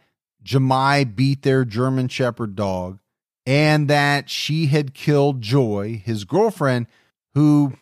[0.44, 2.98] Jemai beat their German Shepherd dog
[3.46, 6.86] and that she had killed Joy, his girlfriend,
[7.34, 7.74] who,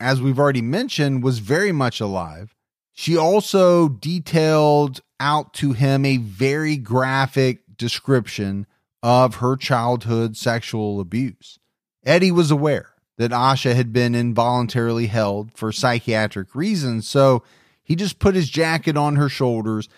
[0.00, 2.54] as we've already mentioned, was very much alive.
[2.92, 8.66] She also detailed out to him a very graphic description
[9.02, 11.58] of her childhood sexual abuse.
[12.04, 17.42] Eddie was aware that Asha had been involuntarily held for psychiatric reasons, so
[17.82, 19.88] he just put his jacket on her shoulders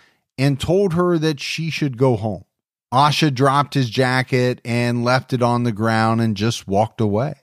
[0.41, 2.45] and told her that she should go home.
[2.93, 7.34] Asha dropped his jacket and left it on the ground and just walked away.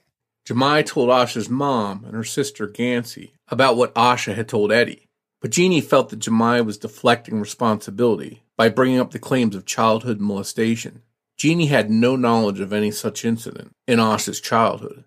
[0.44, 5.06] Jemai told Asha's mom and her sister Gancy about what Asha had told Eddie,
[5.40, 10.18] but Jeannie felt that Jemai was deflecting responsibility by bringing up the claims of childhood
[10.18, 11.02] molestation.
[11.36, 15.04] Jeannie had no knowledge of any such incident in Asha's childhood.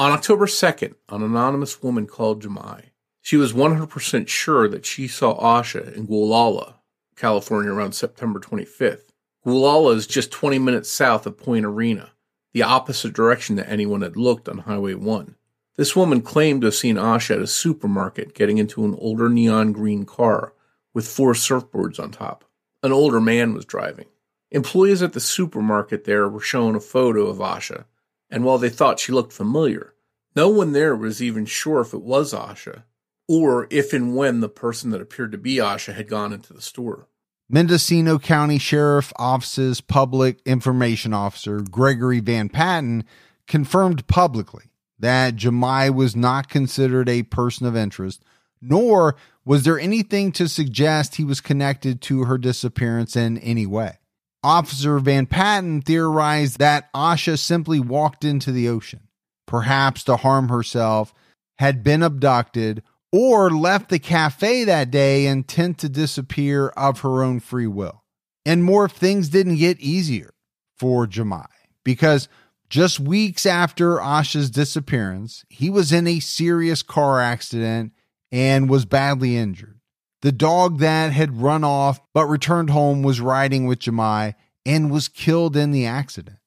[0.00, 2.86] On October 2nd, an anonymous woman called Jemai.
[3.22, 6.77] She was 100% sure that she saw Asha in Gualala,
[7.18, 9.10] California around September 25th.
[9.44, 12.12] Gualala is just 20 minutes south of Point Arena,
[12.52, 15.34] the opposite direction that anyone had looked on Highway 1.
[15.76, 19.72] This woman claimed to have seen Asha at a supermarket getting into an older neon
[19.72, 20.52] green car
[20.94, 22.44] with four surfboards on top.
[22.82, 24.06] An older man was driving.
[24.50, 27.84] Employees at the supermarket there were shown a photo of Asha,
[28.30, 29.94] and while they thought she looked familiar,
[30.34, 32.84] no one there was even sure if it was Asha
[33.28, 36.62] or if and when the person that appeared to be Asha had gone into the
[36.62, 37.06] store.
[37.50, 43.04] Mendocino County Sheriff Office's public information officer, Gregory Van Patten,
[43.46, 44.64] confirmed publicly
[44.98, 48.22] that Jemai was not considered a person of interest,
[48.60, 53.98] nor was there anything to suggest he was connected to her disappearance in any way.
[54.42, 59.08] Officer Van Patten theorized that Asha simply walked into the ocean,
[59.46, 61.14] perhaps to harm herself,
[61.58, 62.82] had been abducted,
[63.12, 68.04] or left the cafe that day intent to disappear of her own free will.
[68.44, 70.34] And more things didn't get easier
[70.76, 71.46] for Jemai,
[71.84, 72.28] because
[72.70, 77.92] just weeks after Asha's disappearance, he was in a serious car accident
[78.30, 79.80] and was badly injured.
[80.20, 84.34] The dog that had run off but returned home was riding with Jemai
[84.66, 86.38] and was killed in the accident.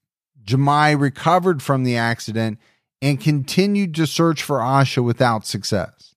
[0.44, 2.60] Jemai recovered from the accident
[3.02, 6.11] and continued to search for Asha without success.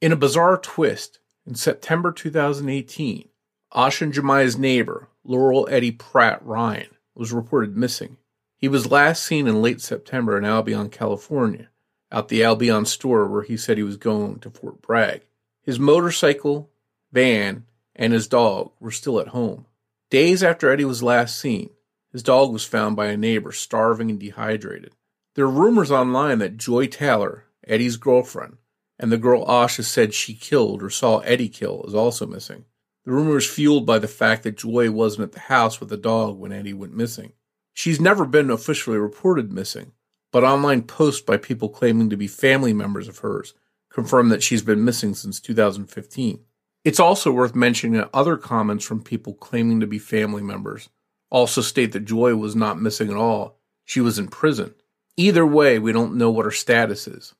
[0.00, 3.28] In a bizarre twist, in September 2018,
[3.74, 8.16] Asha and Jemai's neighbor, Laurel Eddie Pratt Ryan, was reported missing.
[8.56, 11.70] He was last seen in late September in Albion, California,
[12.12, 15.22] out the Albion store where he said he was going to Fort Bragg.
[15.62, 16.70] His motorcycle,
[17.10, 17.64] van,
[17.96, 19.66] and his dog were still at home.
[20.10, 21.70] Days after Eddie was last seen,
[22.12, 24.92] his dog was found by a neighbor starving and dehydrated.
[25.34, 28.58] There are rumors online that Joy Taylor, Eddie's girlfriend,
[28.98, 32.64] and the girl Asha said she killed or saw Eddie kill is also missing.
[33.04, 35.96] The rumor is fueled by the fact that Joy wasn't at the house with the
[35.96, 37.32] dog when Eddie went missing.
[37.72, 39.92] She's never been officially reported missing,
[40.32, 43.54] but online posts by people claiming to be family members of hers
[43.90, 46.40] confirm that she's been missing since 2015.
[46.84, 50.88] It's also worth mentioning that other comments from people claiming to be family members
[51.30, 53.58] also state that Joy was not missing at all.
[53.84, 54.74] She was in prison.
[55.16, 57.34] Either way, we don't know what her status is.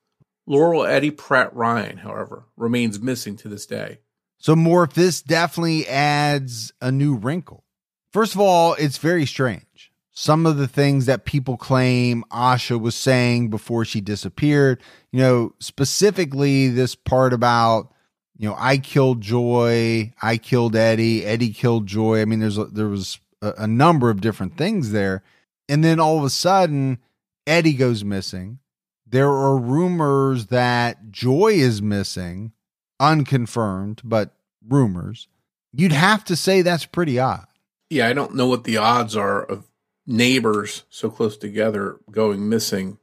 [0.49, 3.99] Laurel Eddie Pratt Ryan, however, remains missing to this day.
[4.39, 7.63] So, Morph, this definitely adds a new wrinkle.
[8.11, 9.91] First of all, it's very strange.
[10.11, 14.81] Some of the things that people claim Asha was saying before she disappeared,
[15.11, 17.93] you know, specifically this part about
[18.39, 22.21] you know, I killed Joy, I killed Eddie, Eddie killed Joy.
[22.21, 25.23] I mean, there's a, there was a, a number of different things there,
[25.67, 26.99] and then all of a sudden,
[27.45, 28.59] Eddie goes missing.
[29.11, 32.51] There are rumors that Joy is missing,
[32.99, 34.35] unconfirmed, but
[34.67, 35.27] rumors.
[35.73, 37.47] You'd have to say that's pretty odd.
[37.89, 39.65] Yeah, I don't know what the odds are of
[40.05, 42.99] neighbors so close together going missing.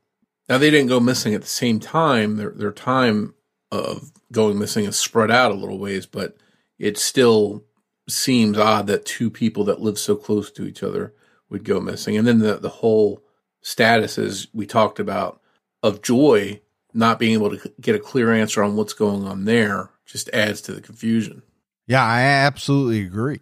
[0.49, 2.37] Now they didn't go missing at the same time.
[2.37, 3.35] Their their time
[3.73, 6.37] of going missing is spread out a little ways, but
[6.79, 7.65] it still
[8.09, 11.15] seems odd that two people that live so close to each other
[11.49, 12.17] would go missing.
[12.17, 13.25] And then the, the whole
[13.61, 15.41] status, as we talked about,
[15.87, 16.61] of Joy
[16.93, 20.61] not being able to get a clear answer on what's going on there just adds
[20.63, 21.43] to the confusion.
[21.87, 23.41] Yeah, I absolutely agree.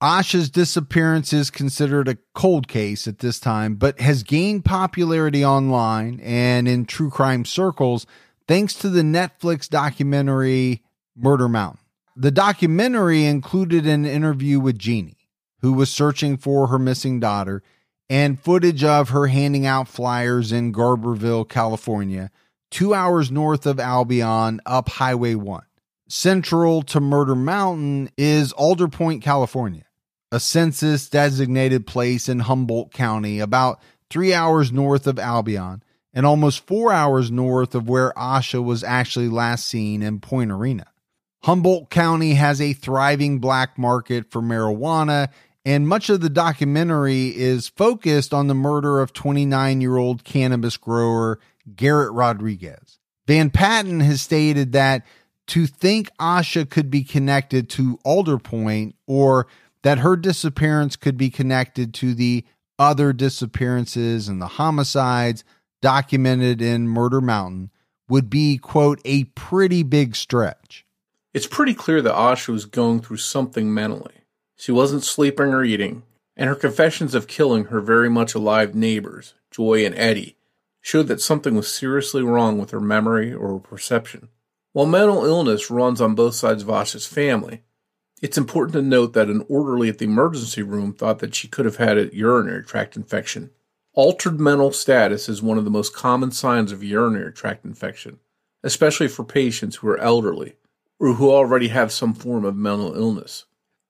[0.00, 6.20] Asha's disappearance is considered a cold case at this time, but has gained popularity online
[6.20, 8.06] and in true crime circles
[8.46, 10.82] thanks to the Netflix documentary
[11.16, 11.80] Murder Mountain.
[12.16, 15.28] The documentary included an interview with Jeannie,
[15.60, 17.62] who was searching for her missing daughter,
[18.10, 22.30] and footage of her handing out flyers in Garberville, California,
[22.70, 25.62] two hours north of Albion up Highway 1.
[26.08, 29.84] Central to Murder Mountain is Alder Point, California
[30.30, 33.80] a census designated place in Humboldt County, about
[34.10, 35.82] three hours north of Albion
[36.12, 40.86] and almost four hours north of where Asha was actually last seen in Point Arena.
[41.44, 45.28] Humboldt County has a thriving black market for marijuana,
[45.68, 50.78] and much of the documentary is focused on the murder of 29 year old cannabis
[50.78, 51.38] grower
[51.76, 52.98] Garrett Rodriguez.
[53.26, 55.04] Van Patten has stated that
[55.48, 59.46] to think Asha could be connected to Alder Point or
[59.82, 62.46] that her disappearance could be connected to the
[62.78, 65.44] other disappearances and the homicides
[65.82, 67.70] documented in Murder Mountain
[68.08, 70.86] would be, quote, a pretty big stretch.
[71.34, 74.17] It's pretty clear that Asha was going through something mentally.
[74.60, 76.02] She wasn't sleeping or eating,
[76.36, 80.36] and her confessions of killing her very much alive neighbors, Joy and Eddie,
[80.80, 84.28] showed that something was seriously wrong with her memory or her perception.
[84.72, 87.62] While mental illness runs on both sides of Asha's family,
[88.20, 91.64] it's important to note that an orderly at the emergency room thought that she could
[91.64, 93.50] have had a urinary tract infection.
[93.94, 98.18] Altered mental status is one of the most common signs of urinary tract infection,
[98.64, 100.56] especially for patients who are elderly
[100.98, 103.44] or who already have some form of mental illness.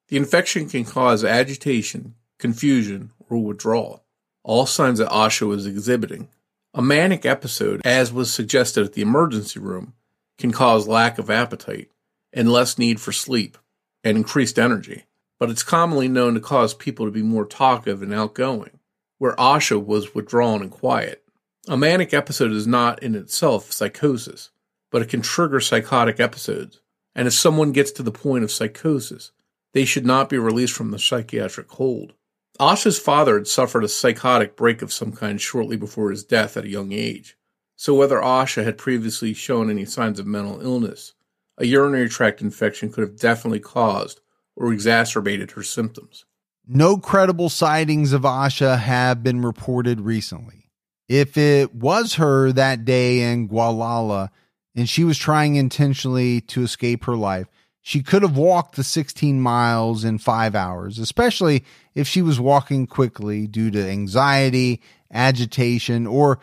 [0.09, 4.05] The infection can cause agitation, confusion, or withdrawal,
[4.43, 6.29] all signs that Asha was exhibiting.
[6.73, 9.93] A manic episode, as was suggested at the emergency room,
[10.39, 11.91] can cause lack of appetite
[12.33, 13.59] and less need for sleep
[14.03, 15.05] and increased energy,
[15.39, 18.79] but it's commonly known to cause people to be more talkative and outgoing,
[19.19, 21.23] where Asha was withdrawn and quiet.
[21.69, 24.51] A manic episode is not in itself psychosis,
[24.91, 26.81] but it can trigger psychotic episodes,
[27.15, 29.33] and if someone gets to the point of psychosis,
[29.73, 32.15] they should not be released from the psychiatric hold.
[32.59, 36.65] Asha's father had suffered a psychotic break of some kind shortly before his death at
[36.65, 37.37] a young age,
[37.77, 41.15] so whether Asha had previously shown any signs of mental illness
[41.59, 44.21] a urinary tract infection could have definitely caused
[44.57, 46.25] or exacerbated her symptoms.
[46.67, 50.71] No credible sightings of Asha have been reported recently.
[51.09, 54.29] If it was her that day in Gualala
[54.77, 57.49] and she was trying intentionally to escape her life,
[57.89, 61.65] she could have walked the 16 miles in five hours, especially
[61.95, 66.39] if she was walking quickly due to anxiety, agitation, or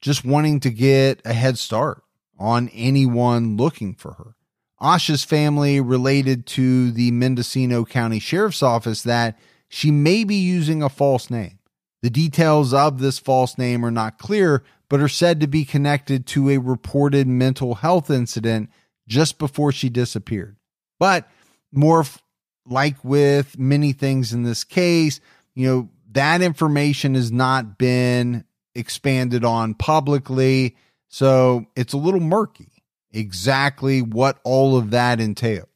[0.00, 2.02] just wanting to get a head start
[2.36, 4.34] on anyone looking for her.
[4.80, 9.38] Asha's family related to the Mendocino County Sheriff's Office that
[9.68, 11.60] she may be using a false name.
[12.02, 16.26] The details of this false name are not clear, but are said to be connected
[16.26, 18.68] to a reported mental health incident
[19.06, 20.57] just before she disappeared.
[20.98, 21.28] But
[21.72, 22.22] more f-
[22.66, 25.20] like with many things in this case,
[25.54, 28.44] you know, that information has not been
[28.74, 30.76] expanded on publicly.
[31.08, 32.70] So it's a little murky
[33.12, 35.66] exactly what all of that entails.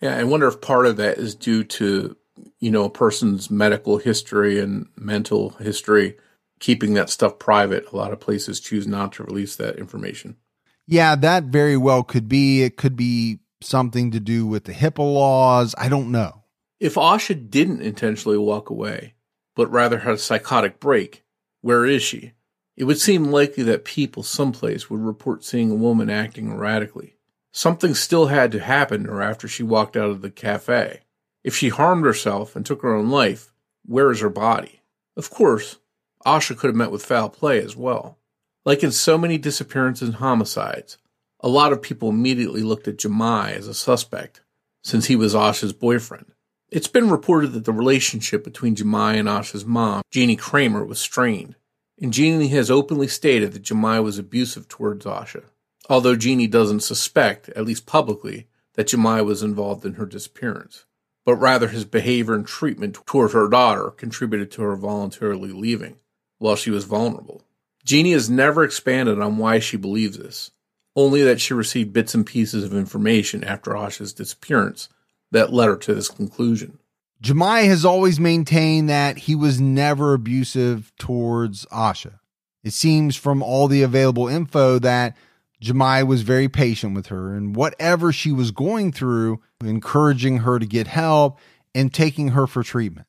[0.00, 2.16] Yeah, I wonder if part of that is due to,
[2.60, 6.16] you know, a person's medical history and mental history,
[6.60, 7.90] keeping that stuff private.
[7.92, 10.36] A lot of places choose not to release that information.
[10.86, 12.62] Yeah, that very well could be.
[12.62, 15.74] It could be something to do with the HIPAA laws.
[15.78, 16.44] I don't know.
[16.80, 19.14] If Asha didn't intentionally walk away,
[19.56, 21.24] but rather had a psychotic break,
[21.60, 22.32] where is she?
[22.76, 27.16] It would seem likely that people someplace would report seeing a woman acting erratically.
[27.52, 31.02] Something still had to happen to her after she walked out of the cafe.
[31.44, 33.52] If she harmed herself and took her own life,
[33.86, 34.80] where is her body?
[35.16, 35.78] Of course,
[36.26, 38.18] Asha could have met with foul play as well.
[38.64, 40.98] Like in so many disappearances and homicides,
[41.44, 44.40] a lot of people immediately looked at Jemai as a suspect,
[44.82, 46.32] since he was Asha's boyfriend.
[46.70, 51.56] It's been reported that the relationship between Jemai and Asha's mom, Jeannie Kreimer, was strained.
[52.00, 55.44] And Jeannie has openly stated that Jemai was abusive towards Asha,
[55.86, 60.86] although Jeannie doesn't suspect, at least publicly, that Jemai was involved in her disappearance,
[61.26, 65.96] but rather his behavior and treatment toward her daughter contributed to her voluntarily leaving
[66.38, 67.42] while she was vulnerable.
[67.84, 70.50] Jeannie has never expanded on why she believes this,
[70.96, 74.88] only that she received bits and pieces of information after Asha's disappearance
[75.30, 76.78] that led her to this conclusion.
[77.22, 82.18] Jemai has always maintained that he was never abusive towards Asha.
[82.62, 85.16] It seems from all the available info that
[85.62, 90.66] Jemai was very patient with her and whatever she was going through, encouraging her to
[90.66, 91.38] get help
[91.74, 93.06] and taking her for treatment.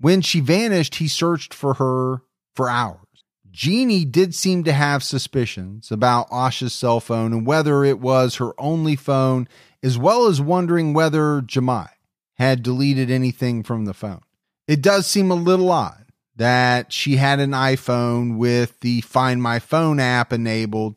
[0.00, 2.22] When she vanished, he searched for her
[2.54, 3.07] for hours.
[3.50, 8.52] Jeannie did seem to have suspicions about Asha's cell phone and whether it was her
[8.58, 9.48] only phone,
[9.82, 11.88] as well as wondering whether Jemai
[12.34, 14.20] had deleted anything from the phone.
[14.66, 19.58] It does seem a little odd that she had an iPhone with the Find My
[19.58, 20.94] Phone app enabled,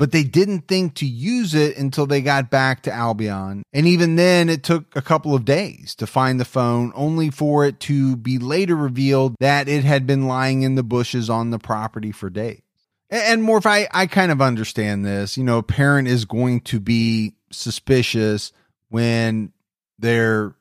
[0.00, 3.62] but they didn't think to use it until they got back to Albion.
[3.74, 7.66] And even then, it took a couple of days to find the phone, only for
[7.66, 11.58] it to be later revealed that it had been lying in the bushes on the
[11.58, 12.62] property for days.
[13.10, 15.36] And Morph, I, I kind of understand this.
[15.36, 18.52] You know, a parent is going to be suspicious
[18.88, 19.52] when
[19.98, 20.54] their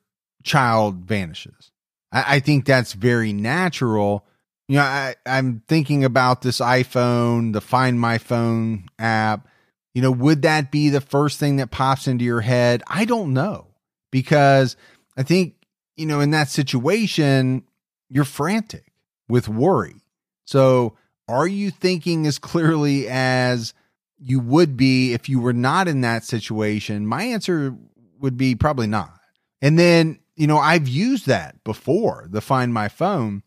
[0.44, 1.72] child vanishes.
[2.12, 4.26] I, I think that's very natural.
[4.70, 9.48] You know, I, I'm thinking about this iPhone, the Find My Phone app.
[9.96, 12.84] You know, would that be the first thing that pops into your head?
[12.88, 13.68] I don't know
[14.12, 14.78] because
[15.18, 15.56] I think,
[15.98, 17.64] you know, in that situation,
[18.10, 18.94] you're frantic
[19.28, 20.04] with worry.
[20.46, 20.96] So,
[21.28, 23.74] are you thinking as clearly as
[24.20, 27.08] you would be if you were not in that situation?
[27.08, 27.76] My answer
[28.20, 29.20] would be probably not.
[29.62, 33.44] And then you know, I've used that before, the Find My Phone.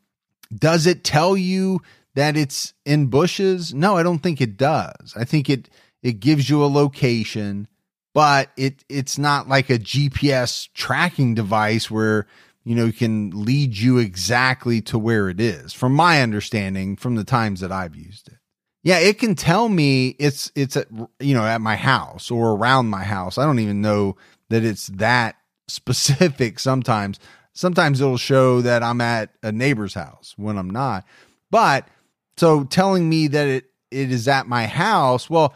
[0.55, 1.81] Does it tell you
[2.15, 3.73] that it's in bushes?
[3.73, 5.15] No, I don't think it does.
[5.17, 5.69] I think it
[6.03, 7.69] it gives you a location,
[8.13, 12.27] but it it's not like a GPS tracking device where
[12.65, 15.73] you know can lead you exactly to where it is.
[15.73, 18.39] From my understanding, from the times that I've used it.
[18.85, 20.89] Yeah, it can tell me it's it's at
[21.21, 23.39] you know at my house or around my house.
[23.39, 24.17] I don't even know
[24.51, 25.37] that it's that
[25.69, 27.19] specific sometimes.
[27.55, 31.05] Sometimes it'll show that I'm at a neighbor's house when I'm not.
[31.51, 31.87] But
[32.37, 35.55] so telling me that it it is at my house, well,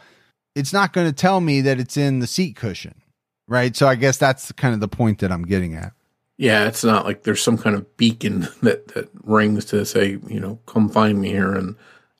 [0.55, 3.01] it's not going to tell me that it's in the seat cushion,
[3.47, 3.75] right?
[3.75, 5.93] So I guess that's kind of the point that I'm getting at.
[6.37, 10.39] Yeah, it's not like there's some kind of beacon that that rings to say, you
[10.39, 11.75] know, come find me here, and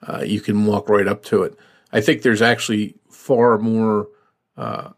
[0.08, 1.56] uh, you can walk right up to it.
[1.94, 4.10] I think there's actually far more
[4.58, 4.90] uh,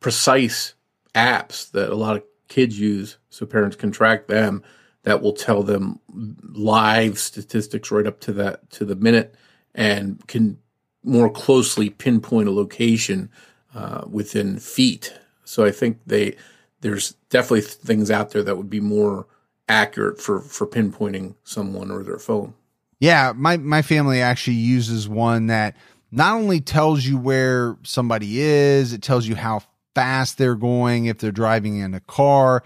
[0.00, 0.74] precise
[1.14, 4.62] apps that a lot of kids use so parents can track them
[5.04, 9.34] that will tell them live statistics right up to that to the minute
[9.74, 10.58] and can
[11.04, 13.30] more closely pinpoint a location
[13.74, 15.14] uh, within feet.
[15.44, 16.36] So i think they
[16.80, 19.26] there's definitely things out there that would be more
[19.68, 22.54] accurate for for pinpointing someone or their phone.
[23.00, 25.76] Yeah my my family actually uses one that
[26.10, 29.62] not only tells you where somebody is it tells you how
[29.98, 32.62] fast they're going, if they're driving in a car.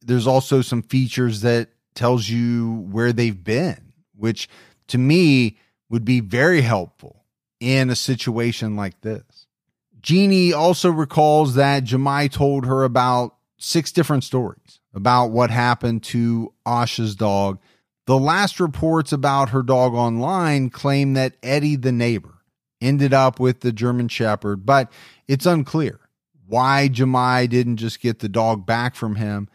[0.00, 4.48] There's also some features that tells you where they've been, which
[4.88, 5.56] to me
[5.88, 7.24] would be very helpful
[7.60, 9.46] in a situation like this.
[10.02, 16.52] Jeannie also recalls that Jemai told her about six different stories about what happened to
[16.66, 17.60] Asha's dog.
[18.06, 22.34] The last reports about her dog online claim that Eddie, the neighbor,
[22.80, 24.90] ended up with the German Shepherd, but
[25.28, 26.00] it's unclear
[26.54, 29.48] why Jemai didn't just get the dog back from him.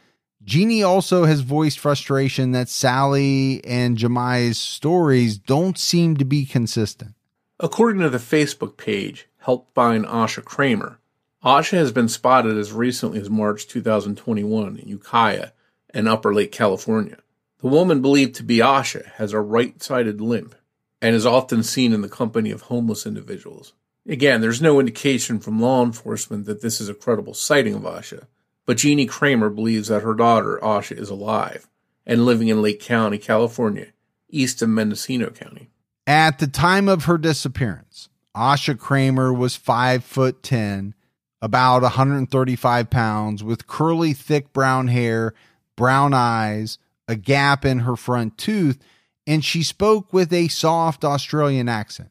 [0.43, 7.15] Jeannie also has voiced frustration that Sally and Jemai's stories don't seem to be consistent.
[7.57, 10.97] According to the Facebook page, Help Find Asha Kreimer,
[11.41, 15.51] Asha has been spotted as recently as March 2021 in Ukiah
[15.91, 17.19] and Upper Lake, California.
[17.59, 20.53] The woman believed to be Asha has a right sided limp
[21.01, 23.71] and is often seen in the company of homeless individuals.
[24.09, 28.25] Again, there's no indication from law enforcement that this is a credible sighting of Asha,
[28.65, 31.69] but Jeannie Kreimer believes that her daughter, Asha, is alive
[32.07, 33.87] and living in Lake County, California,
[34.27, 35.69] east of Mendocino County.
[36.07, 40.95] At the time of her disappearance, Asha Kreimer was five foot ten,
[41.39, 45.35] about 135 pounds, with curly, thick brown hair,
[45.75, 48.79] brown eyes, a gap in her front tooth,
[49.27, 52.09] and she spoke with a soft Australian accent.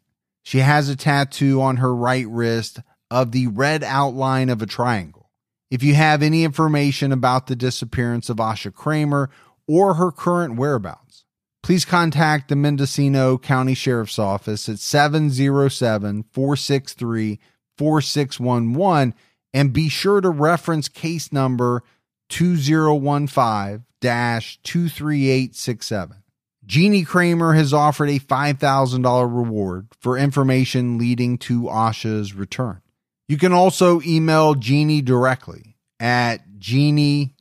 [0.48, 2.80] She has a tattoo on her right wrist
[3.10, 5.28] of the red outline of a triangle.
[5.70, 9.28] If you have any information about the disappearance of Asha Kreimer
[9.66, 11.26] or her current whereabouts,
[11.62, 17.38] please contact the Mendocino County Sheriff's Office at 707 463
[17.76, 19.12] 4611
[19.52, 21.82] and be sure to reference case number
[22.30, 26.22] 2015 23867.
[26.68, 32.82] Jeannie Kreimer has offered a $5,000 reward for information leading to Asha's return.
[33.26, 37.34] You can also email Jeannie directly at jeannie.kramer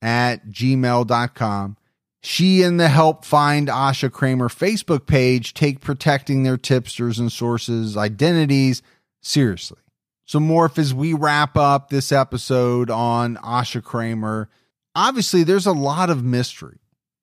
[0.00, 1.76] at gmail.com.
[2.22, 7.96] She and the Help Find Asha Kreimer Facebook page take protecting their tipsters and sources'
[7.96, 8.82] identities
[9.20, 9.80] seriously.
[10.26, 14.48] So, Morph, as we wrap up this episode on Asha Kramer,
[14.94, 16.78] obviously there's a lot of mystery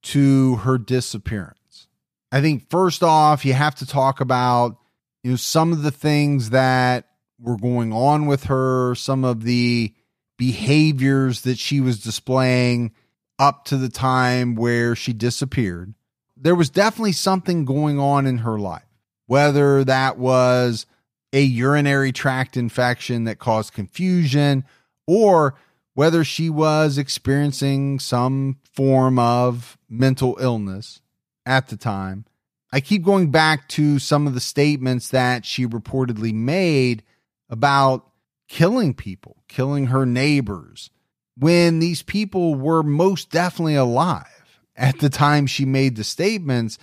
[0.06, 1.88] to her disappearance.
[2.32, 4.78] I think first off, you have to talk about
[5.24, 7.08] you know some of the things that
[7.40, 9.94] were going on with her, some of the
[10.38, 12.92] behaviors that she was displaying
[13.40, 15.94] up to the time where she disappeared.
[16.38, 18.84] There was definitely something going on in her life,
[19.28, 20.86] whether that was
[21.34, 24.66] a urinary tract infection that caused confusion
[25.08, 25.56] or
[25.96, 31.02] whether she was experiencing some form of mental illness
[31.46, 32.26] at the time.
[32.72, 37.04] I keep going back to some of the statements that she reportedly made
[37.50, 38.06] about
[38.48, 40.90] killing people, killing her neighbors,
[41.38, 46.78] when these people were most definitely alive at the time she made the statements.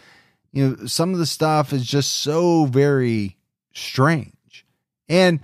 [0.52, 3.36] You know, some of the stuff is just so very
[3.74, 4.64] strange.
[5.08, 5.40] And,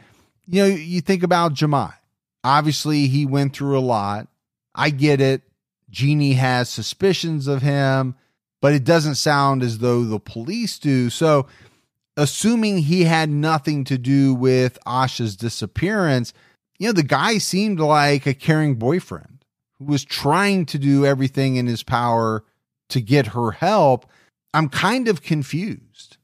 [0.46, 1.92] you know, you think about Jemai.
[2.44, 4.28] Obviously, he went through a lot.
[4.74, 5.42] I get it.
[5.90, 8.14] Jeannie has suspicions of him,
[8.60, 11.10] but it doesn't sound as though the police do.
[11.10, 11.46] So,
[12.16, 16.32] assuming he had nothing to do with Asha's disappearance,
[16.78, 19.44] you know, the guy seemed like a caring boyfriend
[19.78, 22.44] who was trying to do everything in his power
[22.90, 24.06] to get her help.
[24.54, 26.16] I'm kind of confused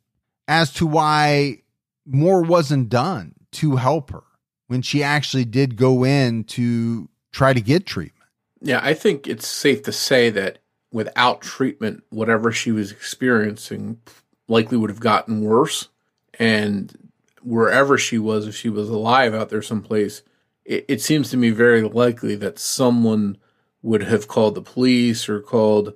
[0.46, 1.62] as to why
[2.06, 4.24] more wasn't done to help her
[4.66, 8.28] when she actually did go in to try to get treatment.
[8.60, 10.58] Yeah, I think it's safe to say that
[10.90, 14.00] without treatment, whatever she was experiencing
[14.48, 15.88] likely would have gotten worse.
[16.38, 17.10] And
[17.42, 20.22] wherever she was, if she was alive out there someplace,
[20.64, 23.36] it, it seems to me very likely that someone
[23.82, 25.92] would have called the police or called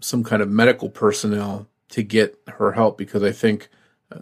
[0.00, 3.68] some kind of medical personnel to get her help because I think
[4.12, 4.20] uh,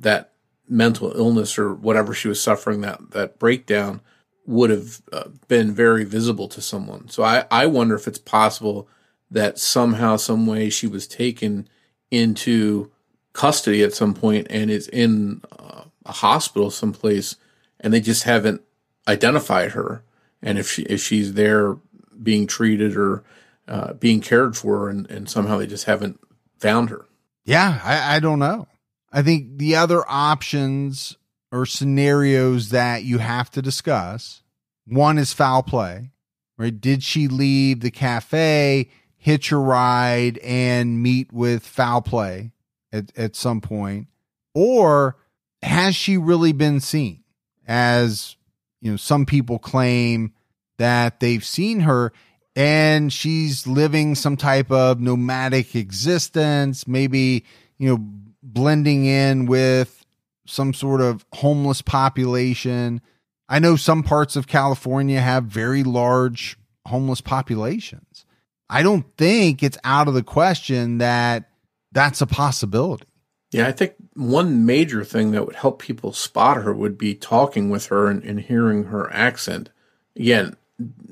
[0.00, 0.32] that
[0.68, 4.00] mental illness or whatever she was suffering that that breakdown
[4.46, 7.08] would have uh, been very visible to someone.
[7.08, 8.88] So I I wonder if it's possible
[9.30, 11.68] that somehow some way she was taken
[12.10, 12.90] into
[13.32, 17.36] custody at some point and is in uh, a hospital someplace
[17.80, 18.62] and they just haven't
[19.06, 20.02] identified her.
[20.42, 21.76] And if she if she's there
[22.22, 23.22] being treated or
[23.66, 26.18] uh, being cared for and, and somehow they just haven't
[26.58, 27.06] found her.
[27.44, 28.66] Yeah I, I don't know
[29.10, 31.16] I think the other options
[31.50, 34.42] or scenarios that you have to discuss
[34.86, 36.10] one is foul play,
[36.56, 36.78] right?
[36.78, 42.52] Did she leave the cafe, hitch a ride, and meet with foul play
[42.92, 44.08] at, at some point?
[44.54, 45.16] Or
[45.62, 47.22] has she really been seen?
[47.66, 48.36] As
[48.80, 50.32] you know, some people claim
[50.78, 52.12] that they've seen her
[52.56, 57.44] and she's living some type of nomadic existence, maybe,
[57.78, 58.04] you know,
[58.52, 60.04] blending in with
[60.46, 63.00] some sort of homeless population.
[63.48, 68.24] I know some parts of California have very large homeless populations.
[68.70, 71.50] I don't think it's out of the question that
[71.92, 73.04] that's a possibility.
[73.50, 77.70] Yeah, I think one major thing that would help people spot her would be talking
[77.70, 79.70] with her and, and hearing her accent.
[80.16, 80.56] Again,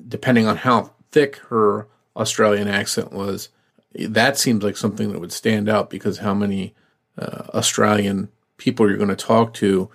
[0.08, 3.48] depending on how thick her Australian accent was,
[3.94, 6.74] that seems like something that would stand out because how many
[7.18, 9.90] uh, Australian people you're going to talk to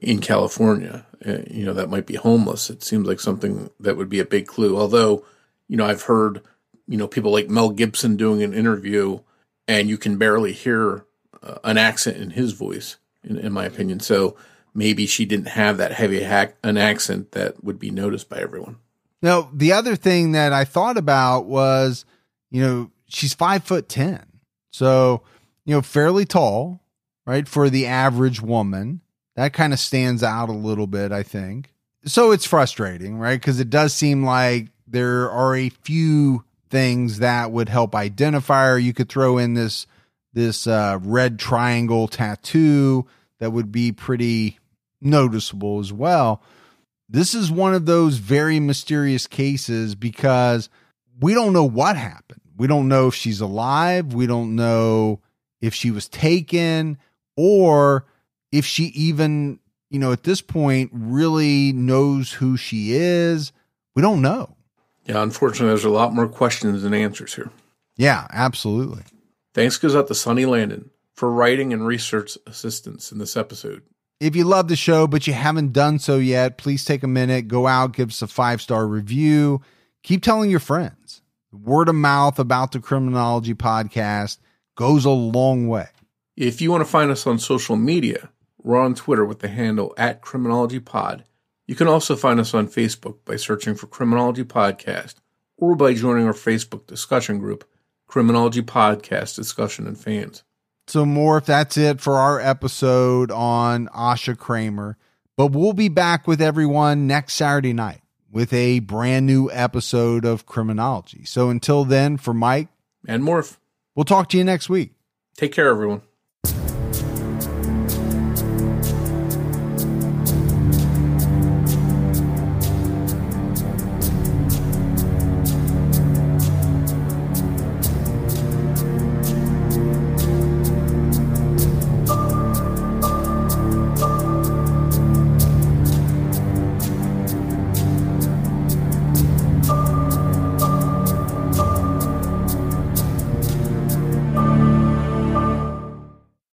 [0.00, 2.70] in California, uh, you know, that might be homeless.
[2.70, 4.76] It seems like something that would be a big clue.
[4.76, 5.24] Although,
[5.68, 6.42] you know, I've heard,
[6.86, 9.20] you know, people like Mel Gibson doing an interview
[9.66, 11.04] and you can barely hear
[11.42, 14.00] uh, an accent in his voice, in, in, my opinion.
[14.00, 14.36] So
[14.74, 18.76] maybe she didn't have that heavy hack, an accent that would be noticed by everyone.
[19.22, 22.04] Now, the other thing that I thought about was,
[22.50, 24.24] you know, she's five foot 10.
[24.70, 25.22] So,
[25.66, 26.80] you know, fairly tall,
[27.26, 27.46] right?
[27.46, 29.02] For the average woman.
[29.34, 31.74] That kind of stands out a little bit, I think.
[32.06, 33.38] So it's frustrating, right?
[33.38, 38.78] Because it does seem like there are a few things that would help identify her.
[38.78, 39.86] You could throw in this
[40.32, 43.06] this uh, red triangle tattoo
[43.40, 44.58] that would be pretty
[45.00, 46.42] noticeable as well.
[47.08, 50.68] This is one of those very mysterious cases because
[51.20, 52.42] we don't know what happened.
[52.56, 54.12] We don't know if she's alive.
[54.12, 55.20] We don't know
[55.60, 56.98] if she was taken
[57.36, 58.06] or
[58.52, 59.58] if she even,
[59.90, 63.52] you know, at this point really knows who she is.
[63.94, 64.56] We don't know.
[65.06, 67.50] Yeah, unfortunately, there's a lot more questions than answers here.
[67.96, 69.02] Yeah, absolutely.
[69.54, 73.82] Thanks goes out to Sonny Landon for writing and research assistance in this episode.
[74.20, 77.48] If you love the show, but you haven't done so yet, please take a minute,
[77.48, 79.60] go out, give us a five star review.
[80.02, 81.22] Keep telling your friends.
[81.52, 84.38] Word of mouth about the Criminology podcast
[84.76, 85.88] goes a long way.
[86.36, 88.30] If you want to find us on social media,
[88.62, 91.24] we're on Twitter with the handle at Criminology Pod.
[91.66, 95.16] You can also find us on Facebook by searching for Criminology Podcast
[95.56, 97.68] or by joining our Facebook discussion group,
[98.06, 100.44] Criminology Podcast Discussion and Fans.
[100.86, 104.94] So, Morph that's it for our episode on Asha Kreimer.
[105.36, 108.00] But we'll be back with everyone next Saturday night
[108.30, 111.24] with a brand new episode of Criminology.
[111.24, 112.68] So, until then, for Mike
[113.08, 113.56] and Morph,
[113.96, 114.92] we'll talk to you next week.
[115.36, 116.02] Take care, everyone.